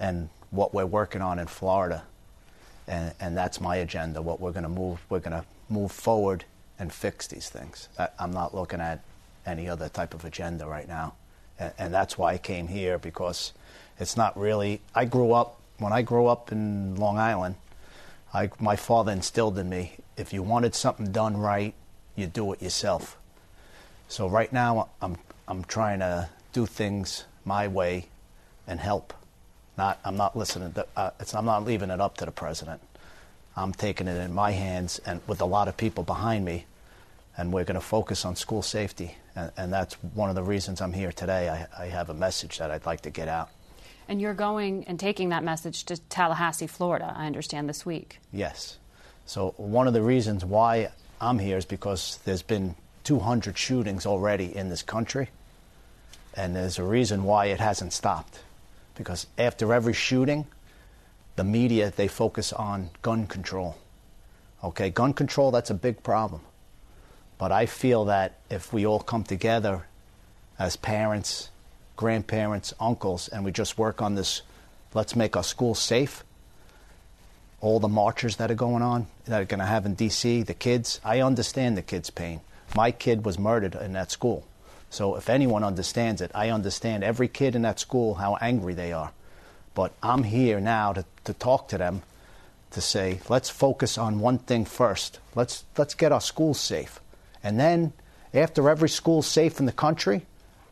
[0.00, 2.04] and what we're working on in Florida.
[2.88, 6.44] And, and that's my agenda, what we're going to move, we're going to move forward
[6.78, 7.88] and fix these things.
[7.98, 9.00] I, I'm not looking at
[9.44, 11.14] any other type of agenda right now
[11.58, 13.52] and, and that's why I came here because
[13.98, 14.80] it's not really.
[14.94, 17.56] I grew up when I grew up in Long Island.
[18.32, 21.74] I, my father instilled in me if you wanted something done right,
[22.14, 23.16] you do it yourself.
[24.08, 25.16] So right now I'm
[25.48, 28.06] I'm trying to do things my way
[28.66, 29.12] and help.
[29.76, 30.72] Not I'm not listening.
[30.74, 32.80] To, uh, I'm not leaving it up to the president.
[33.56, 36.66] I'm taking it in my hands and with a lot of people behind me
[37.36, 39.16] and we're going to focus on school safety.
[39.34, 41.48] And, and, that's one of the reasons I'm here today.
[41.48, 43.50] I, I, have a message that I'd like to get out.
[44.08, 48.18] And you're going and taking that message to Tallahassee, Florida, I understand, this week.
[48.32, 48.78] Yes.
[49.26, 54.54] So, one of the reasons why I'm here is because there's been 200 shootings already
[54.56, 55.28] in this country.
[56.34, 58.40] And there's a reason why it hasn't stopped.
[58.96, 60.46] Because after every shooting,
[61.36, 63.76] the media, they focus on gun control.
[64.64, 66.40] Okay, gun control, that's a big problem.
[67.38, 69.86] But I feel that if we all come together
[70.58, 71.50] as parents,
[71.96, 74.42] grandparents, uncles, and we just work on this,
[74.94, 76.24] let's make our schools safe.
[77.60, 80.54] All the marchers that are going on, that are going to have in D.C., the
[80.54, 82.40] kids, I understand the kids' pain.
[82.74, 84.46] My kid was murdered in that school.
[84.90, 88.92] So if anyone understands it, I understand every kid in that school how angry they
[88.92, 89.12] are.
[89.74, 92.02] But I'm here now to, to talk to them
[92.70, 95.18] to say, let's focus on one thing first.
[95.34, 97.00] Let's, let's get our schools safe.
[97.42, 97.92] And then,
[98.34, 100.22] after every school's safe in the country,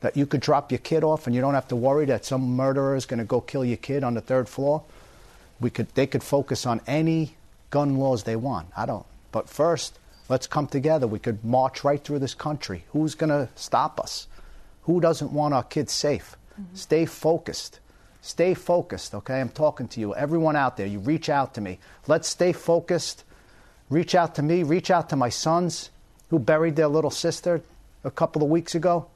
[0.01, 2.57] that you could drop your kid off and you don't have to worry that some
[2.57, 4.83] murderer is going to go kill your kid on the third floor.
[5.61, 7.37] We could, they could focus on any
[7.71, 8.69] gun laws they want.
[8.77, 9.07] I don't.
[9.33, 9.99] But first,
[10.29, 11.07] let's come together.
[11.07, 12.85] We could march right through this country.
[12.93, 14.27] Who's going to stop us?
[14.83, 16.37] Who doesn't want our kids safe?
[16.53, 16.75] Mm-hmm.
[16.75, 17.81] Stay focused.
[18.21, 19.41] Stay focused, okay?
[19.41, 20.15] I'm talking to you.
[20.15, 21.79] Everyone out there, you reach out to me.
[22.07, 23.25] Let's stay focused.
[23.91, 25.91] Reach out to me, reach out to my sons
[26.31, 27.63] who buried their little sister
[28.03, 29.07] a couple of weeks ago,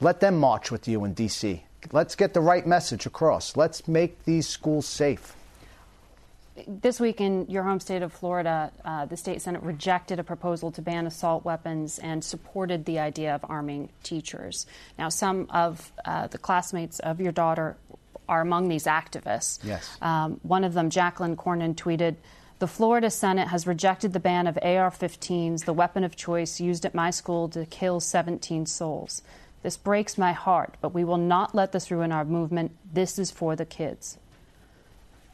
[0.00, 1.62] let them march with you in D.C.
[1.92, 3.56] Let's get the right message across.
[3.56, 5.34] Let's make these schools safe.
[6.68, 10.70] This week in your home state of Florida, uh, the state senate rejected a proposal
[10.72, 14.66] to ban assault weapons and supported the idea of arming teachers.
[14.96, 17.76] Now, some of uh, the classmates of your daughter
[18.28, 19.58] are among these activists.
[19.64, 19.96] Yes.
[20.00, 22.16] Um, one of them, Jacqueline Corin, tweeted.
[22.60, 26.86] The Florida Senate has rejected the ban of AR 15s, the weapon of choice used
[26.86, 29.22] at my school to kill 17 souls.
[29.62, 32.76] This breaks my heart, but we will not let this ruin our movement.
[32.90, 34.18] This is for the kids.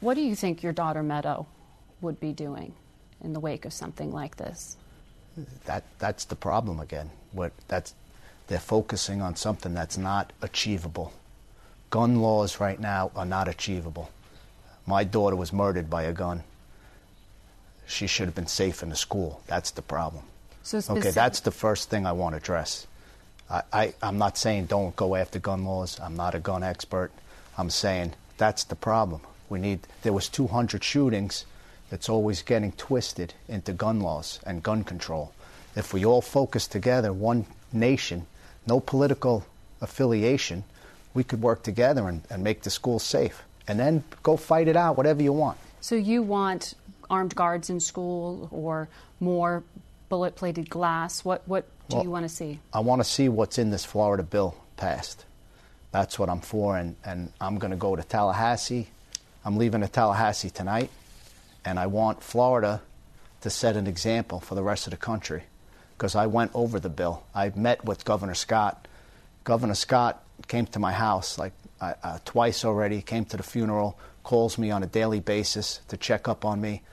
[0.01, 1.45] What do you think your daughter Meadow
[2.01, 2.73] would be doing
[3.23, 4.75] in the wake of something like this?
[5.65, 7.09] That that's the problem again.
[7.31, 7.93] What that's
[8.47, 11.13] they're focusing on something that's not achievable.
[11.91, 14.09] Gun laws right now are not achievable.
[14.85, 16.43] My daughter was murdered by a gun.
[17.87, 19.41] She should have been safe in the school.
[19.47, 20.23] That's the problem.
[20.63, 22.87] So specific- okay, that's the first thing I want to address.
[23.49, 25.99] I, I, I'm not saying don't go after gun laws.
[25.99, 27.11] I'm not a gun expert.
[27.57, 29.21] I'm saying that's the problem.
[29.51, 29.81] We need.
[30.03, 31.45] There was 200 shootings.
[31.91, 35.33] It's always getting twisted into gun laws and gun control.
[35.75, 38.27] If we all focus together, one nation,
[38.65, 39.45] no political
[39.81, 40.63] affiliation,
[41.13, 43.43] we could work together and, and make the schools safe.
[43.67, 45.57] And then go fight it out, whatever you want.
[45.81, 46.73] So you want
[47.09, 48.87] armed guards in school or
[49.19, 49.63] more
[50.07, 51.25] bullet plated glass?
[51.25, 52.59] What, what do Well, you want to see?
[52.71, 55.25] I want to see what's in this Florida bill passed.
[55.91, 58.87] That's what I'm for, and, and I'm going to go to Tallahassee.
[59.43, 60.91] I'm leaving to Tallahassee tonight,
[61.65, 62.81] and I want Florida
[63.41, 65.43] to set an example for the rest of the country
[65.97, 67.23] because I went over the bill.
[67.33, 68.87] I met with Governor Scott.
[69.43, 73.97] Governor Scott came to my house like uh, uh, twice already, came to the funeral,
[74.23, 76.83] calls me on a daily basis to check up on me.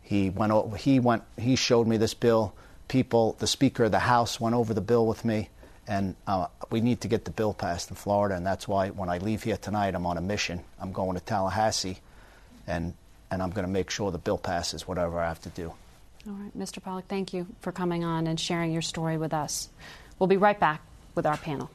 [0.00, 0.76] He went.
[0.76, 1.24] He went.
[1.38, 2.54] He showed me this bill.
[2.86, 5.48] People, the Speaker of the House went over the bill with me,
[5.90, 8.36] and uh, we need to get the bill passed in Florida.
[8.36, 10.60] And that's why when I leave here tonight, I'm on a mission.
[10.78, 11.98] I'm going to Tallahassee,
[12.66, 12.94] and
[13.30, 15.72] and I'm going to make sure the bill passes, whatever I have to do.
[16.26, 16.82] All right, Mr.
[16.82, 19.68] Pollack, thank you for coming on and sharing your story with us.
[20.18, 20.82] We'll be right back
[21.14, 21.70] with our panel.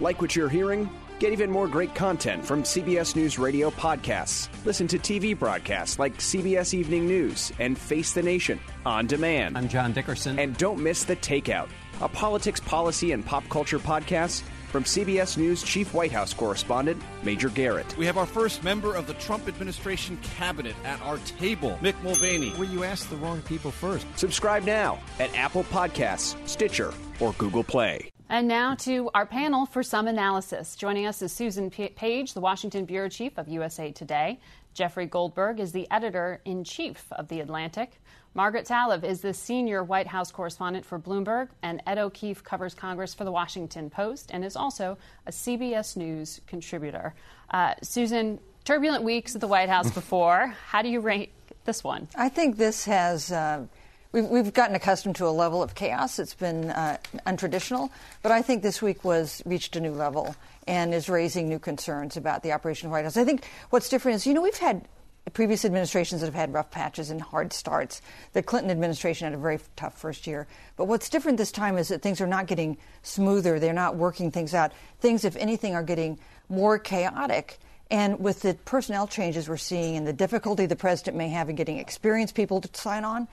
[0.00, 0.90] Like what you're hearing?
[1.20, 4.48] Get even more great content from CBS News Radio podcasts.
[4.64, 9.56] Listen to TV broadcasts like CBS Evening News and Face the Nation on demand.
[9.56, 10.38] I'm John Dickerson.
[10.38, 11.68] And don't miss The Takeout,
[12.00, 14.42] a politics, policy, and pop culture podcast
[14.74, 17.96] from CBS News Chief White House correspondent Major Garrett.
[17.96, 22.50] We have our first member of the Trump administration cabinet at our table, Mick Mulvaney.
[22.50, 24.04] Where you asked the wrong people first.
[24.18, 28.10] Subscribe now at Apple Podcasts, Stitcher, or Google Play.
[28.28, 30.74] And now to our panel for some analysis.
[30.74, 34.40] Joining us is Susan P- Page, the Washington bureau chief of USA Today.
[34.74, 38.00] Jeffrey Goldberg is the editor in chief of The Atlantic.
[38.34, 43.14] Margaret Talev is the senior White House correspondent for Bloomberg, and Ed O'Keefe covers Congress
[43.14, 47.14] for The Washington Post and is also a CBS News contributor.
[47.50, 50.48] Uh, Susan, turbulent weeks at the White House before.
[50.66, 51.30] How do you rate
[51.64, 52.08] this one?
[52.16, 53.30] I think this has.
[53.30, 53.66] Uh,
[54.10, 56.18] we've, we've gotten accustomed to a level of chaos.
[56.18, 57.90] It's been uh, untraditional,
[58.22, 60.34] but I think this week was reached a new level
[60.66, 63.16] and is raising new concerns about the operation of the White House.
[63.16, 64.86] I think what's different is, you know, we've had
[65.32, 68.02] previous administrations that have had rough patches and hard starts.
[68.34, 70.46] The Clinton administration had a very tough first year.
[70.76, 73.58] But what's different this time is that things are not getting smoother.
[73.58, 74.72] They're not working things out.
[75.00, 77.58] Things, if anything, are getting more chaotic.
[77.90, 81.56] And with the personnel changes we're seeing and the difficulty the president may have in
[81.56, 83.28] getting experienced people to sign on,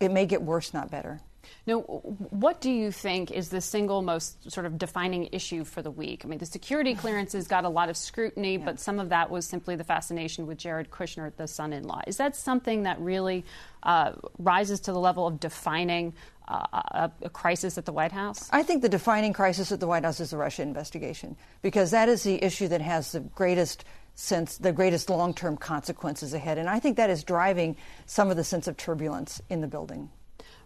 [0.00, 1.20] it may get worse, not better.
[1.66, 5.90] Now, what do you think is the single most sort of defining issue for the
[5.90, 6.24] week?
[6.24, 9.46] I mean, the security clearances got a lot of scrutiny, but some of that was
[9.46, 12.00] simply the fascination with Jared Kushner, the son in law.
[12.06, 13.44] Is that something that really
[13.82, 16.14] uh, rises to the level of defining
[16.48, 18.48] uh, a, a crisis at the White House?
[18.52, 22.08] I think the defining crisis at the White House is the Russia investigation because that
[22.08, 26.78] is the issue that has the greatest sense, the greatest long-term consequences ahead, and I
[26.78, 27.76] think that is driving
[28.06, 30.10] some of the sense of turbulence in the building.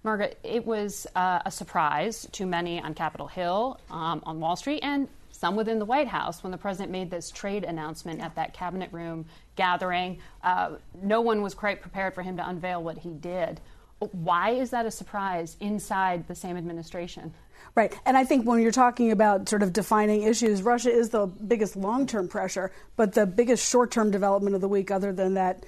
[0.07, 4.79] Margaret, it was uh, a surprise to many on Capitol Hill, um, on Wall Street,
[4.85, 8.55] and some within the White House when the president made this trade announcement at that
[8.55, 10.21] cabinet room gathering.
[10.45, 13.61] Uh, no one was quite prepared for him to unveil what he did.
[13.99, 17.35] Why is that a surprise inside the same administration?
[17.75, 17.92] Right.
[18.07, 21.75] And I think when you're talking about sort of defining issues, Russia is the biggest
[21.75, 25.66] long term pressure, but the biggest short term development of the week, other than that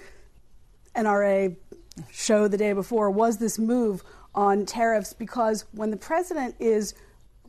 [0.95, 1.57] NRA
[2.13, 6.95] show the day before, was this move on tariffs because when the president is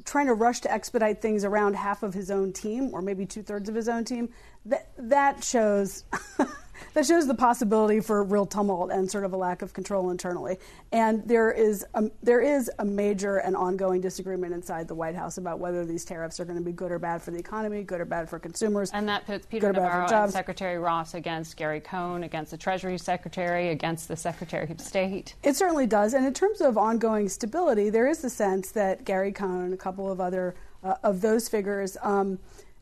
[0.05, 3.43] trying to rush to expedite things around half of his own team or maybe two
[3.43, 4.29] thirds of his own team,
[4.65, 6.03] that, that shows.
[6.99, 10.57] that shows the possibility for real tumult and sort of a lack of control internally.
[10.91, 15.37] And there is a, there is a major and ongoing disagreement inside the White House
[15.37, 18.01] about whether these tariffs are going to be good or bad for the economy, good
[18.01, 18.91] or bad for consumers.
[18.91, 23.69] And that puts Peter Navarro and Secretary Ross against Gary Cohn, against the Treasury Secretary,
[23.69, 25.35] against the Secretary of State.
[25.41, 26.13] It certainly does.
[26.13, 29.77] And in terms of ongoing stability, there is the sense that Gary Cohn and a
[29.77, 30.53] couple of other
[30.83, 32.39] uh, of those figures um,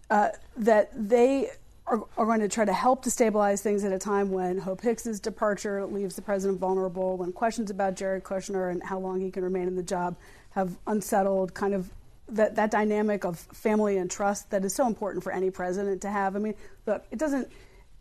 [0.10, 1.52] uh, that they
[1.88, 4.82] are, are, going to try to help to stabilize things at a time when Hope
[4.82, 9.32] Hicks's departure leaves the president vulnerable, when questions about Jared Kushner and how long he
[9.32, 10.18] can remain in the job
[10.52, 11.90] have unsettled kind of
[12.30, 16.10] that, that dynamic of family and trust that is so important for any president to
[16.10, 16.36] have.
[16.36, 17.50] I mean, look, it doesn't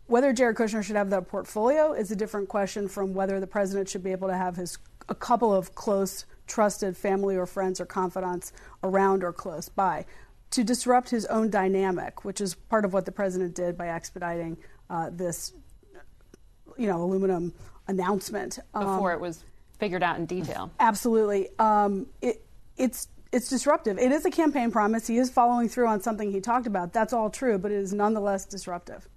[0.07, 3.89] whether Jared Kushner should have that portfolio is a different question from whether the president
[3.89, 4.77] should be able to have his
[5.09, 8.51] a couple of close, trusted family or friends or confidants
[8.83, 10.05] around or close by
[10.51, 14.57] to disrupt his own dynamic, which is part of what the president did by expediting
[14.89, 15.53] uh, this,
[16.77, 17.53] you know, aluminum
[17.87, 19.43] announcement before um, it was
[19.79, 20.71] figured out in detail.
[20.79, 22.45] Absolutely, um, it,
[22.77, 23.99] it's it's disruptive.
[23.99, 25.05] It is a campaign promise.
[25.05, 26.93] He is following through on something he talked about.
[26.93, 29.07] That's all true, but it is nonetheless disruptive.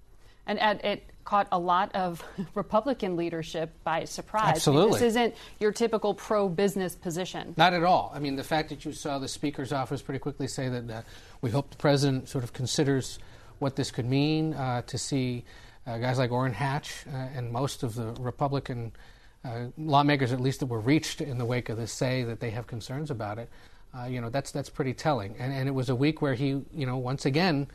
[0.59, 2.23] And it caught a lot of
[2.55, 4.55] Republican leadership by surprise.
[4.55, 4.81] Absolutely.
[4.81, 7.53] I mean, this isn't your typical pro business position.
[7.57, 8.11] Not at all.
[8.13, 11.01] I mean, the fact that you saw the Speaker's office pretty quickly say that uh,
[11.41, 13.19] we hope the President sort of considers
[13.59, 15.45] what this could mean uh, to see
[15.85, 18.91] uh, guys like Orrin Hatch uh, and most of the Republican
[19.43, 22.51] uh, lawmakers, at least that were reached in the wake of this, say that they
[22.51, 23.49] have concerns about it.
[23.97, 25.35] Uh, you know, that's, that's pretty telling.
[25.37, 27.67] And, and it was a week where he, you know, once again,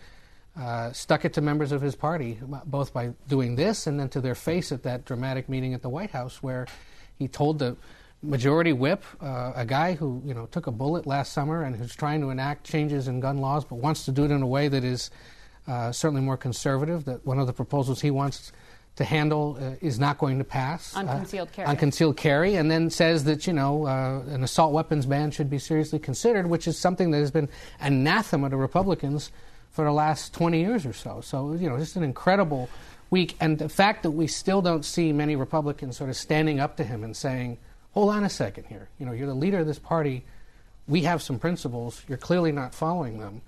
[0.59, 4.21] uh, stuck it to members of his party, both by doing this and then to
[4.21, 6.67] their face at that dramatic meeting at the White House, where
[7.19, 7.77] he told the
[8.23, 11.95] majority whip, uh, a guy who you know took a bullet last summer and who's
[11.95, 14.69] trying to enact changes in gun laws, but wants to do it in a way
[14.69, 15.11] that is
[15.69, 17.05] uh, certainly more conservative.
[17.05, 18.53] That one of the proposals he wants
[18.97, 21.69] to handle uh, is not going to pass on concealed carry.
[21.69, 25.51] On concealed carry, and then says that you know uh, an assault weapons ban should
[25.51, 27.49] be seriously considered, which is something that has been
[27.81, 29.31] anathema to Republicans
[29.77, 31.21] for the last 20 years or so.
[31.21, 32.71] So, you know, just an incredible
[33.11, 33.37] week.
[33.41, 36.85] And the fact that we still don't see many Republicans sort of standing up to
[36.85, 37.59] him and saying,
[37.93, 38.89] hold on a second here.
[38.99, 40.25] You know, you're the leader of this party.
[40.89, 42.03] We have some principles.
[42.09, 43.43] You're clearly not following them.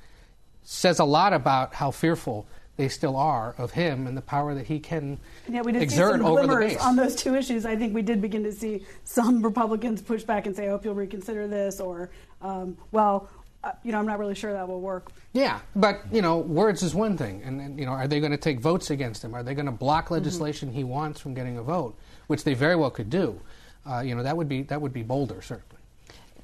[0.64, 4.66] Says a lot about how fearful they still are of him and the power that
[4.66, 5.18] he can
[5.48, 6.80] yeah, we did exert see some over the base.
[6.80, 10.46] On those two issues, I think we did begin to see some Republicans push back
[10.46, 12.10] and say, I hope you'll reconsider this, or,
[12.40, 13.28] um, well,
[13.64, 15.10] uh, you know, I'm not really sure that will work.
[15.32, 18.32] Yeah, but you know, words is one thing, and, and you know, are they going
[18.32, 19.34] to take votes against him?
[19.34, 20.14] Are they going to block mm-hmm.
[20.14, 20.78] legislation mm-hmm.
[20.78, 21.98] he wants from getting a vote,
[22.28, 23.40] which they very well could do?
[23.84, 25.76] Uh, you know, that would be that would be bolder, certainly.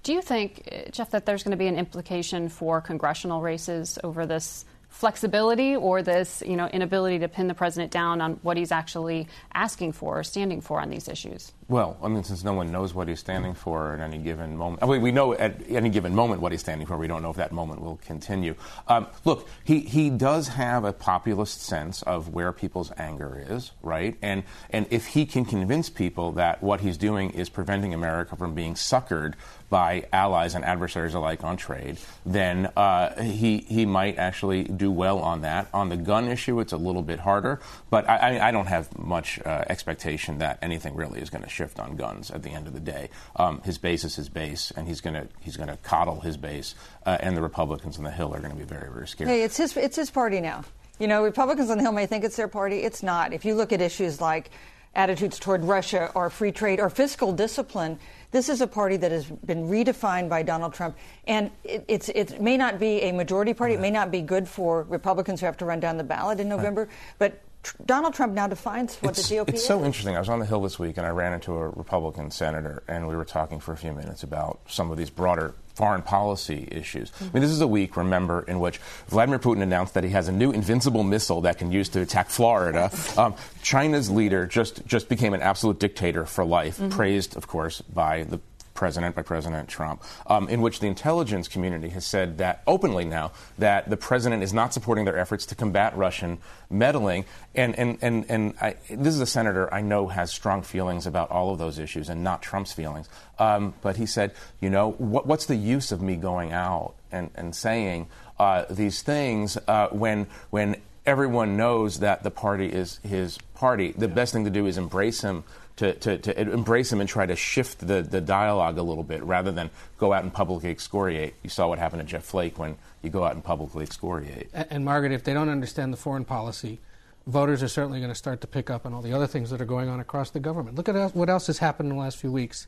[0.02, 3.98] Do you think, uh, Jeff, that there's going to be an implication for congressional races
[4.04, 8.57] over this flexibility or this you know inability to pin the president down on what
[8.57, 11.53] he's actually asking for or standing for on these issues?
[11.68, 14.82] Well, I mean, since no one knows what he's standing for at any given moment,
[14.82, 16.97] I mean, we know at any given moment what he's standing for.
[16.97, 18.55] We don't know if that moment will continue.
[18.86, 24.16] Um, look, he, he does have a populist sense of where people's anger is, right?
[24.22, 28.55] And and if he can convince people that what he's doing is preventing America from
[28.55, 29.34] being suckered
[29.70, 35.18] by allies and adversaries alike on trade, then uh, he he might actually do well
[35.18, 35.68] on that.
[35.72, 37.60] On the gun issue, it's a little bit harder,
[37.90, 41.80] but I, I don't have much uh, expectation that anything really is going to shift
[41.80, 43.10] on guns at the end of the day.
[43.36, 46.36] Um, his base is his base, and he's going to he's going to coddle his
[46.36, 46.74] base,
[47.06, 49.28] uh, and the Republicans on the Hill are going to be very very scared.
[49.28, 50.64] Hey, it's his it's his party now.
[50.98, 52.78] You know, Republicans on the Hill may think it's their party.
[52.78, 53.32] It's not.
[53.32, 54.50] If you look at issues like
[54.94, 57.98] attitudes toward Russia or free trade or fiscal discipline,
[58.35, 60.97] this is a party that has been redefined by Donald Trump,
[61.28, 63.74] and it, it may not be a majority party.
[63.74, 66.49] It may not be good for Republicans who have to run down the ballot in
[66.49, 66.89] November,
[67.20, 67.41] but
[67.87, 69.66] Donald Trump now defines what it's, the GOP it's is.
[69.66, 70.16] so interesting.
[70.16, 73.09] I was on the Hill this week and I ran into a Republican senator and
[73.09, 77.10] we were talking for a few minutes about some of these broader foreign policy issues.
[77.10, 77.24] Mm-hmm.
[77.24, 80.28] I mean, this is a week, remember, in which Vladimir Putin announced that he has
[80.28, 82.90] a new invincible missile that can use to attack Florida.
[83.16, 86.90] Um, China's leader just, just became an absolute dictator for life, mm-hmm.
[86.90, 88.40] praised, of course, by the
[88.74, 93.32] president by President Trump, um, in which the intelligence community has said that openly now
[93.58, 97.24] that the president is not supporting their efforts to combat Russian meddling.
[97.54, 101.30] And and and and I, this is a senator I know has strong feelings about
[101.30, 103.08] all of those issues and not Trump's feelings.
[103.38, 107.30] Um, but he said, you know, what, what's the use of me going out and
[107.34, 108.08] and saying
[108.38, 113.92] uh, these things uh, when when everyone knows that the party is his party.
[113.92, 114.14] The yeah.
[114.14, 115.44] best thing to do is embrace him
[115.76, 119.22] to, to, to embrace him and try to shift the, the dialogue a little bit
[119.24, 121.34] rather than go out and publicly excoriate.
[121.42, 124.50] You saw what happened to Jeff Flake when you go out and publicly excoriate.
[124.52, 126.80] And, and Margaret, if they don't understand the foreign policy
[127.26, 129.60] voters are certainly going to start to pick up on all the other things that
[129.60, 130.76] are going on across the government.
[130.76, 132.66] Look at what else has happened in the last few weeks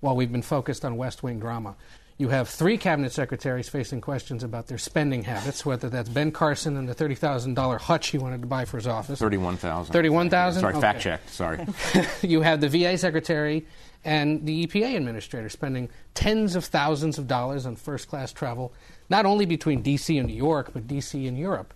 [0.00, 1.74] while we've been focused on West Wing drama.
[2.18, 6.76] You have three cabinet secretaries facing questions about their spending habits, whether that's Ben Carson
[6.76, 9.20] and the thirty thousand dollar hutch he wanted to buy for his office.
[9.20, 9.92] Thirty-one thousand.
[9.92, 10.62] Thirty-one thousand.
[10.62, 10.80] Sorry, okay.
[10.80, 11.30] fact checked.
[11.30, 11.64] Sorry.
[12.22, 13.66] you have the VA secretary
[14.04, 18.72] and the EPA administrator spending tens of thousands of dollars on first-class travel,
[19.08, 20.18] not only between D.C.
[20.18, 21.24] and New York, but D.C.
[21.28, 21.72] and Europe.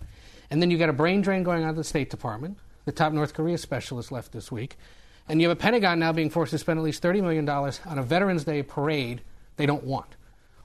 [0.51, 2.57] And then you got a brain drain going on at the State Department.
[2.83, 4.75] The top North Korea specialist left this week.
[5.27, 7.97] And you have a Pentagon now being forced to spend at least $30 million on
[7.97, 9.21] a Veterans Day parade
[9.55, 10.15] they don't want.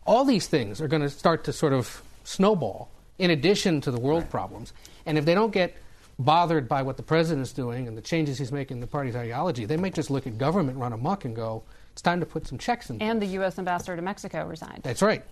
[0.09, 2.89] All these things are going to start to sort of snowball
[3.19, 4.31] in addition to the world right.
[4.31, 4.73] problems.
[5.05, 5.77] And if they don't get
[6.19, 9.65] bothered by what the president's doing and the changes he's making in the party's ideology,
[9.65, 11.63] they might just look at government run amok and go,
[11.93, 13.03] it's time to put some checks in.
[13.03, 13.59] And the U.S.
[13.59, 14.85] ambassador to Mexico resigned.
[14.85, 15.25] That's right.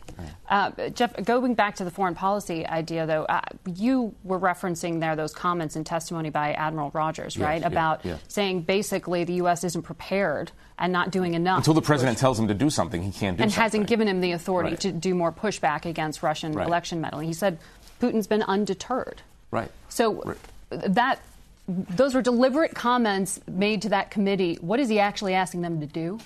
[0.49, 3.41] Uh, Jeff, going back to the foreign policy idea, though, uh,
[3.73, 8.13] you were referencing there those comments and testimony by Admiral Rogers, right, yes, about yeah,
[8.13, 8.19] yeah.
[8.27, 9.63] saying basically the U.S.
[9.63, 11.59] isn't prepared and not doing enough.
[11.59, 13.63] Until the president tells him to do something, he can't do and something.
[13.63, 14.81] hasn't given him the authority right.
[14.81, 16.67] to do more pushback against Russian right.
[16.67, 17.29] election meddling.
[17.29, 17.59] He said
[18.01, 19.23] Putin's been undeterred.
[19.53, 19.71] Right.
[19.89, 20.37] So right.
[20.71, 21.21] That
[21.69, 24.57] those were deliberate comments made to that committee.
[24.61, 26.21] What is he actually asking them to do?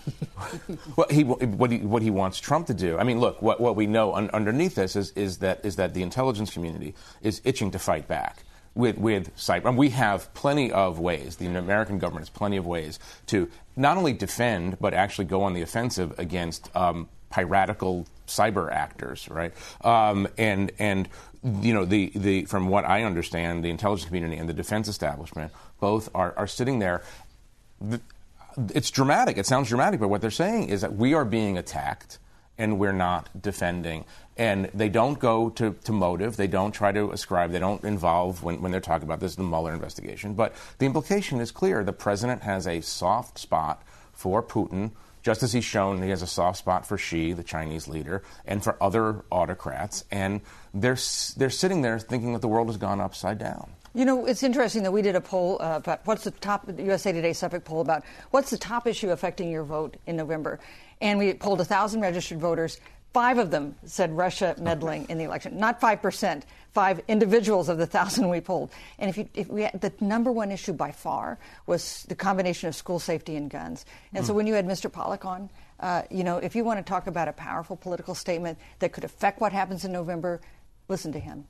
[0.96, 2.98] well, he, what, he, what he wants Trump to do.
[2.98, 5.94] I mean, look, what, what we know un, underneath this is, is, that, is that
[5.94, 9.74] the intelligence community is itching to fight back with, with cyber.
[9.74, 14.12] We have plenty of ways, the American government has plenty of ways to not only
[14.12, 19.52] defend, but actually go on the offensive against um, piratical cyber actors, right?
[19.82, 21.08] Um, and and
[21.42, 25.52] you know the the from what I understand, the intelligence community and the defense establishment
[25.80, 27.02] both are are sitting there.
[28.74, 29.38] It's dramatic.
[29.38, 32.18] It sounds dramatic, but what they're saying is that we are being attacked
[32.60, 34.04] and we're not defending.
[34.36, 36.36] And they don't go to, to motive.
[36.36, 37.52] They don't try to ascribe.
[37.52, 40.34] They don't involve when, when they're talking about this the Mueller investigation.
[40.34, 41.82] But the implication is clear.
[41.82, 44.90] The president has a soft spot for Putin
[45.22, 48.62] just as he's shown he has a soft spot for Xi, the Chinese leader, and
[48.62, 50.04] for other autocrats.
[50.10, 50.40] And
[50.74, 50.98] they're,
[51.36, 53.72] they're sitting there thinking that the world has gone upside down.
[53.92, 57.10] You know, it's interesting that we did a poll uh, about what's the top, USA
[57.10, 60.60] Today Suffolk poll about what's the top issue affecting your vote in November.
[61.00, 62.78] And we polled 1,000 registered voters.
[63.12, 66.42] Five of them said Russia meddling in the election, not 5%,
[66.72, 68.70] five individuals of the thousand we polled.
[68.98, 72.68] And if, you, if we had, the number one issue by far was the combination
[72.68, 73.84] of school safety and guns.
[74.14, 74.26] And mm.
[74.26, 74.90] so when you had Mr.
[74.90, 75.50] Pollack on,
[75.80, 79.04] uh, you know, if you want to talk about a powerful political statement that could
[79.04, 80.40] affect what happens in November,
[80.88, 81.46] listen to him.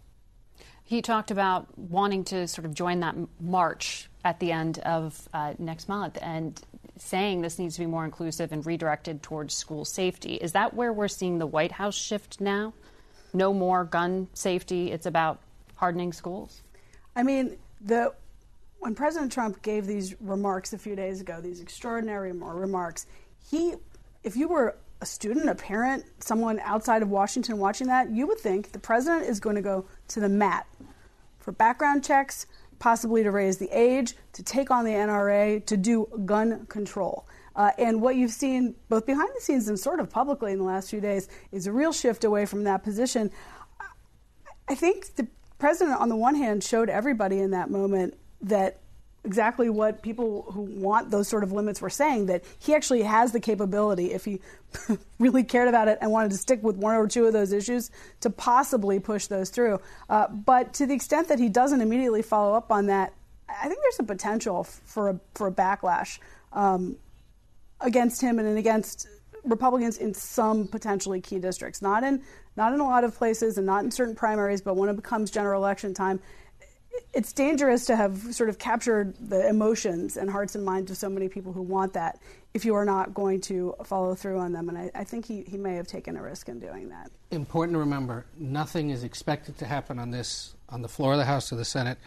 [0.85, 5.55] He talked about wanting to sort of join that march at the end of uh,
[5.59, 6.61] next month and
[6.97, 10.34] saying this needs to be more inclusive and redirected towards school safety.
[10.34, 12.72] Is that where we're seeing the White House shift now?
[13.32, 14.91] No more gun safety.
[14.91, 15.38] It's about
[15.76, 16.62] hardening schools.
[17.14, 18.12] I mean, the
[18.80, 23.07] when President Trump gave these remarks a few days ago, these extraordinary remarks,
[23.51, 23.74] he,
[24.24, 28.38] if you were a student, a parent, someone outside of Washington watching that, you would
[28.38, 30.66] think the president is going to go to the mat
[31.38, 32.47] for background checks,
[32.81, 37.28] possibly to raise the age, to take on the NRA, to do gun control.
[37.55, 40.64] Uh, and what you've seen both behind the scenes and sort of publicly in the
[40.64, 43.31] last few days is a real shift away from that position.
[44.68, 45.28] I think the
[45.59, 48.81] president, on the one hand, showed everybody in that moment that
[49.25, 53.33] exactly what people who want those sort of limits were saying that he actually has
[53.33, 54.41] the capability if he
[55.18, 57.91] really cared about it and wanted to stick with one or two of those issues
[58.21, 59.79] to possibly push those through.
[60.09, 63.12] Uh, but to the extent that he doesn't immediately follow up on that
[63.49, 66.18] i think there's a potential for a, for a backlash
[66.53, 66.97] um,
[67.81, 69.09] against him and against
[69.45, 72.23] Republicans in some potentially key districts, not in
[72.57, 75.31] not in a lot of places and not in certain primaries, but when it becomes
[75.31, 76.21] general election time,
[77.12, 81.09] it's dangerous to have sort of captured the emotions and hearts and minds of so
[81.09, 82.20] many people who want that
[82.55, 84.68] if you are not going to follow through on them.
[84.68, 87.11] And I, I think he, he may have taken a risk in doing that.
[87.30, 91.24] Important to remember nothing is expected to happen on this, on the floor of the
[91.24, 91.99] House or the Senate,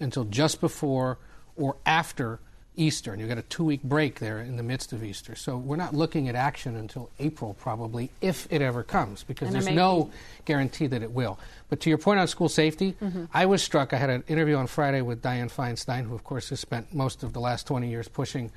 [0.00, 1.18] until just before
[1.56, 2.40] or after
[2.76, 5.34] Easter, and you've got a two week break there in the midst of Easter.
[5.34, 9.68] So we're not looking at action until April, probably, if it ever comes, because there's
[9.68, 10.10] no
[10.44, 11.38] guarantee that it will.
[11.68, 13.24] But to your point on school safety, mm-hmm.
[13.32, 13.92] I was struck.
[13.92, 17.22] I had an interview on Friday with Dianne Feinstein, who, of course, has spent most
[17.22, 18.50] of the last 20 years pushing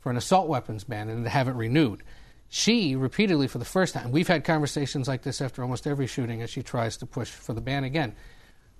[0.00, 2.02] for an assault weapons ban and to have it renewed.
[2.50, 6.42] She repeatedly, for the first time, we've had conversations like this after almost every shooting
[6.42, 8.14] as she tries to push for the ban again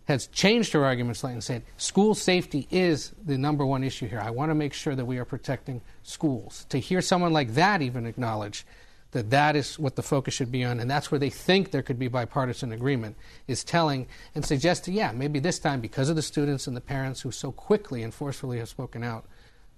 [0.06, 4.20] has changed her argument slightly and said school safety is the number one issue here.
[4.20, 6.66] I want to make sure that we are protecting schools.
[6.68, 8.66] To hear someone like that even acknowledge
[9.12, 11.82] that that is what the focus should be on, and that's where they think there
[11.82, 16.22] could be bipartisan agreement, is telling and suggesting, yeah, maybe this time, because of the
[16.22, 19.24] students and the parents who so quickly and forcefully have spoken out,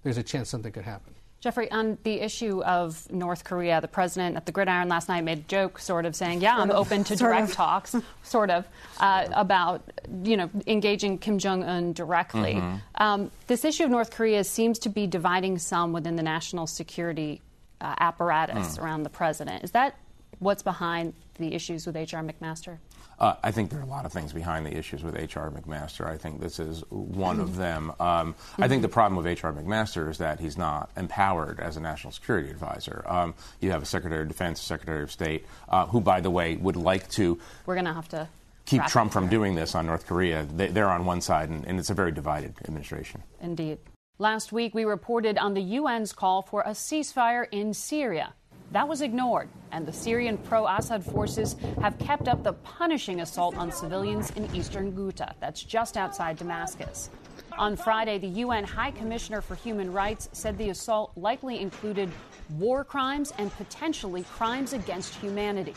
[0.03, 1.16] there's a chance something could happen.
[1.41, 5.39] Jeffrey, on the issue of North Korea, the president at the Gridiron last night made
[5.39, 8.67] a joke, sort of saying, "Yeah, I'm open to direct talks, sort of,
[8.99, 9.83] uh, about
[10.25, 12.77] you know engaging Kim Jong Un directly." Mm-hmm.
[13.03, 17.43] Um, this issue of North Korea seems to be dividing some within the national security
[17.81, 18.83] uh, apparatus mm.
[18.83, 19.63] around the president.
[19.63, 19.97] Is that
[20.39, 22.23] what's behind the issues with H.R.
[22.23, 22.79] McMaster?
[23.19, 25.51] Uh, I think there are a lot of things behind the issues with H.R.
[25.51, 26.07] McMaster.
[26.07, 27.91] I think this is one of them.
[27.99, 28.63] Um, mm-hmm.
[28.63, 29.53] I think the problem with H.R.
[29.53, 33.05] McMaster is that he's not empowered as a national security advisor.
[33.07, 36.57] Um, you have a Secretary of Defense, Secretary of State, uh, who, by the way,
[36.57, 37.39] would like to.
[37.65, 38.29] We're going to have to
[38.67, 40.45] keep Trump from doing this on North Korea.
[40.45, 43.23] They, are on one side, and, and it's a very divided administration.
[43.41, 43.79] Indeed.
[44.19, 48.35] Last week, we reported on the UN's call for a ceasefire in Syria.
[48.73, 53.57] That was ignored, and the Syrian pro Assad forces have kept up the punishing assault
[53.57, 57.11] on civilians in eastern Ghouta, that's just outside Damascus.
[57.59, 62.11] On Friday, the UN High Commissioner for Human Rights said the assault likely included
[62.59, 65.75] war crimes and potentially crimes against humanity.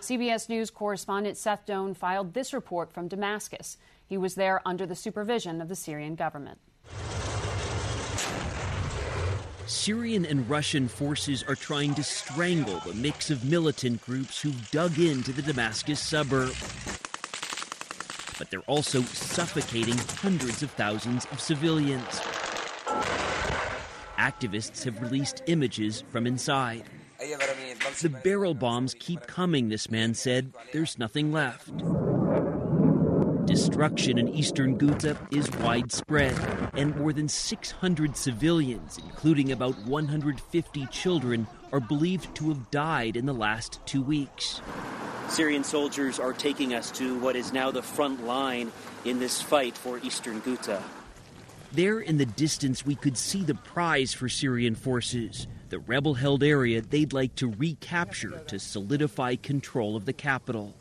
[0.00, 3.78] CBS News correspondent Seth Doane filed this report from Damascus.
[4.06, 6.58] He was there under the supervision of the Syrian government.
[9.66, 14.98] Syrian and Russian forces are trying to strangle the mix of militant groups who've dug
[14.98, 16.54] into the Damascus suburb.
[18.38, 22.20] But they're also suffocating hundreds of thousands of civilians.
[24.18, 26.84] Activists have released images from inside.
[28.00, 30.52] The barrel bombs keep coming, this man said.
[30.72, 31.70] There's nothing left.
[33.52, 36.34] Destruction in eastern Ghouta is widespread,
[36.72, 43.26] and more than 600 civilians, including about 150 children, are believed to have died in
[43.26, 44.62] the last two weeks.
[45.28, 48.72] Syrian soldiers are taking us to what is now the front line
[49.04, 50.82] in this fight for eastern Ghouta.
[51.72, 56.42] There in the distance, we could see the prize for Syrian forces, the rebel held
[56.42, 60.74] area they'd like to recapture to solidify control of the capital.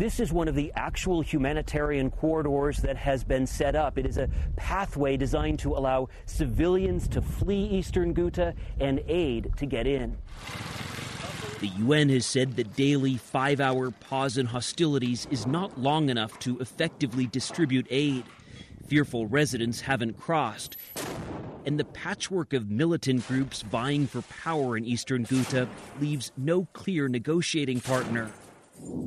[0.00, 3.98] This is one of the actual humanitarian corridors that has been set up.
[3.98, 9.66] It is a pathway designed to allow civilians to flee eastern Ghouta and aid to
[9.66, 10.16] get in.
[11.58, 16.38] The UN has said that daily five hour pause in hostilities is not long enough
[16.38, 18.24] to effectively distribute aid.
[18.86, 20.78] Fearful residents haven't crossed.
[21.66, 25.68] And the patchwork of militant groups vying for power in eastern Ghouta
[26.00, 28.30] leaves no clear negotiating partner.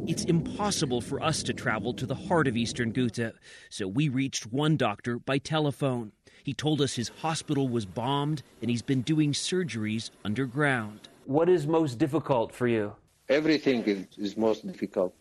[0.05, 3.33] It's impossible for us to travel to the heart of eastern Ghouta,
[3.69, 6.11] so we reached one doctor by telephone.
[6.43, 11.07] He told us his hospital was bombed and he's been doing surgeries underground.
[11.25, 12.95] What is most difficult for you?
[13.29, 15.15] Everything is, is most difficult.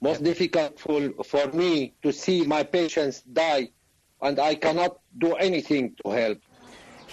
[0.00, 3.68] Most difficult for, for me to see my patients die,
[4.22, 6.38] and I cannot do anything to help.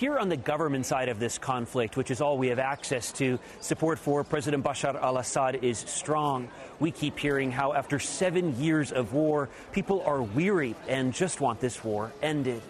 [0.01, 3.37] Here on the government side of this conflict, which is all we have access to,
[3.59, 6.49] support for President Bashar al Assad is strong.
[6.79, 11.59] We keep hearing how, after seven years of war, people are weary and just want
[11.59, 12.63] this war ended.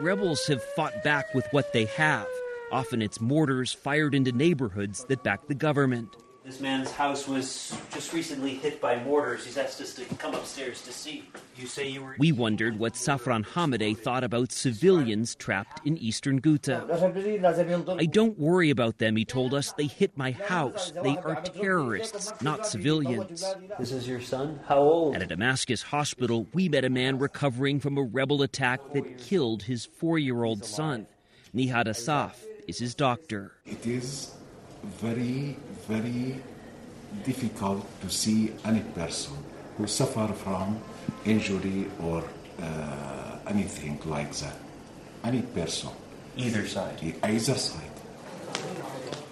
[0.00, 2.26] Rebels have fought back with what they have.
[2.72, 6.16] Often it's mortars fired into neighborhoods that back the government.
[6.44, 9.46] This man's house was just recently hit by mortars.
[9.46, 11.24] He's asked us to come upstairs to see.
[11.56, 12.16] You say you were.
[12.18, 17.98] We wondered what Safran Hamadeh thought about civilians trapped in eastern Ghouta.
[17.98, 19.72] I don't worry about them, he told us.
[19.72, 20.92] They hit my house.
[21.02, 23.42] They are terrorists, not civilians.
[23.78, 24.60] This is your son?
[24.66, 25.16] How old?
[25.16, 29.62] At a Damascus hospital, we met a man recovering from a rebel attack that killed
[29.62, 31.06] his four year old son.
[31.54, 33.52] Nihad Asaf is his doctor.
[33.64, 34.34] It is
[34.84, 35.56] very,
[35.88, 36.40] very
[37.24, 39.34] difficult to see any person
[39.76, 40.80] who suffer from
[41.24, 42.24] injury or
[42.62, 44.56] uh, anything like that.
[45.22, 45.90] Any person.
[46.36, 47.14] Either side.
[47.22, 47.90] Either side.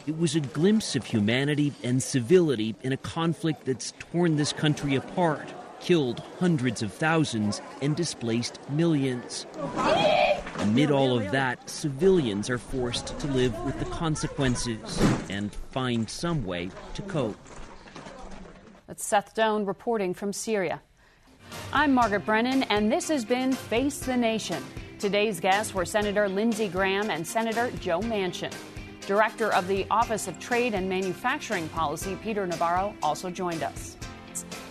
[0.06, 4.96] It was a glimpse of humanity and civility in a conflict that's torn this country
[4.96, 9.46] apart, killed hundreds of thousands, and displaced millions.
[10.62, 14.78] Amid all of that, civilians are forced to live with the consequences
[15.28, 17.36] and find some way to cope.
[18.86, 20.80] That's Seth Doane reporting from Syria.
[21.72, 24.62] I'm Margaret Brennan, and this has been Face the Nation.
[25.00, 28.54] Today's guests were Senator Lindsey Graham and Senator Joe Manchin.
[29.04, 33.96] Director of the Office of Trade and Manufacturing Policy, Peter Navarro, also joined us.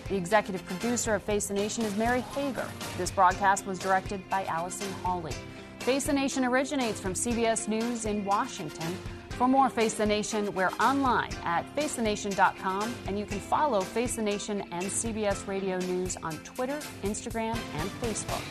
[0.07, 2.67] The executive producer of Face the Nation is Mary Hager.
[2.97, 5.33] This broadcast was directed by Allison Hawley.
[5.81, 8.95] Face the Nation originates from CBS News in Washington.
[9.29, 14.21] For more Face the Nation, we're online at facethenation.com, and you can follow Face the
[14.21, 18.43] Nation and CBS Radio News on Twitter, Instagram, and Facebook.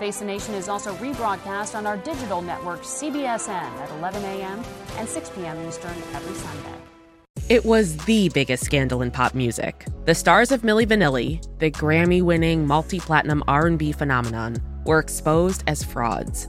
[0.00, 4.64] Face the Nation is also rebroadcast on our digital network, CBSN, at 11 a.m.
[4.96, 5.68] and 6 p.m.
[5.68, 6.74] Eastern every Sunday.
[7.48, 9.86] It was the biggest scandal in pop music.
[10.04, 16.48] The stars of Milli Vanilli, the Grammy-winning multi-platinum R&B phenomenon, were exposed as frauds.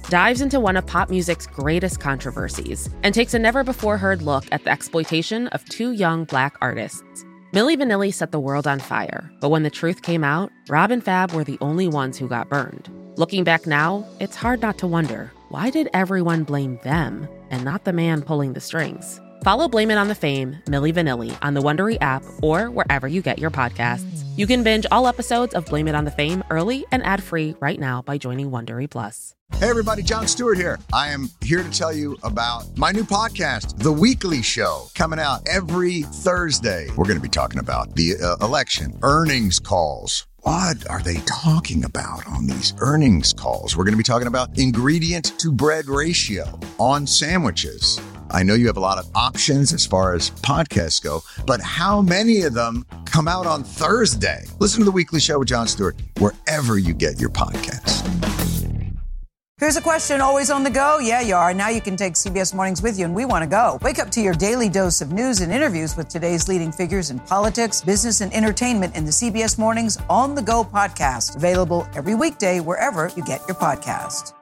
[0.11, 4.43] dives into one of pop music's greatest controversies and takes a never before heard look
[4.51, 7.23] at the exploitation of two young black artists.
[7.53, 11.01] Milli Vanilli set the world on fire, but when the truth came out, Rob and
[11.01, 12.89] Fab were the only ones who got burned.
[13.15, 17.85] Looking back now, it's hard not to wonder why did everyone blame them and not
[17.85, 19.20] the man pulling the strings?
[19.43, 23.23] Follow Blame It on the Fame, Milli Vanilli, on the Wondery app or wherever you
[23.23, 24.23] get your podcasts.
[24.37, 27.79] You can binge all episodes of Blame It on the Fame early and ad-free right
[27.79, 29.33] now by joining Wondery Plus.
[29.55, 30.79] Hey everybody, Jon Stewart here.
[30.93, 35.41] I am here to tell you about my new podcast, The Weekly Show, coming out
[35.47, 36.87] every Thursday.
[36.95, 41.83] We're going to be talking about the uh, election, earnings calls, what are they talking
[41.83, 43.77] about on these earnings calls?
[43.77, 48.01] We're going to be talking about ingredient to bread ratio on sandwiches.
[48.31, 52.01] I know you have a lot of options as far as podcasts go, but how
[52.01, 54.45] many of them come out on Thursday?
[54.59, 58.60] Listen to the weekly show with Jon Stewart wherever you get your podcasts.
[59.61, 60.97] Here's a question always on the go.
[60.97, 61.53] Yeah, you are.
[61.53, 63.77] Now you can take CBS Mornings with you, and we want to go.
[63.83, 67.19] Wake up to your daily dose of news and interviews with today's leading figures in
[67.19, 71.35] politics, business, and entertainment in the CBS Mornings On the Go podcast.
[71.35, 74.33] Available every weekday wherever you get your podcast.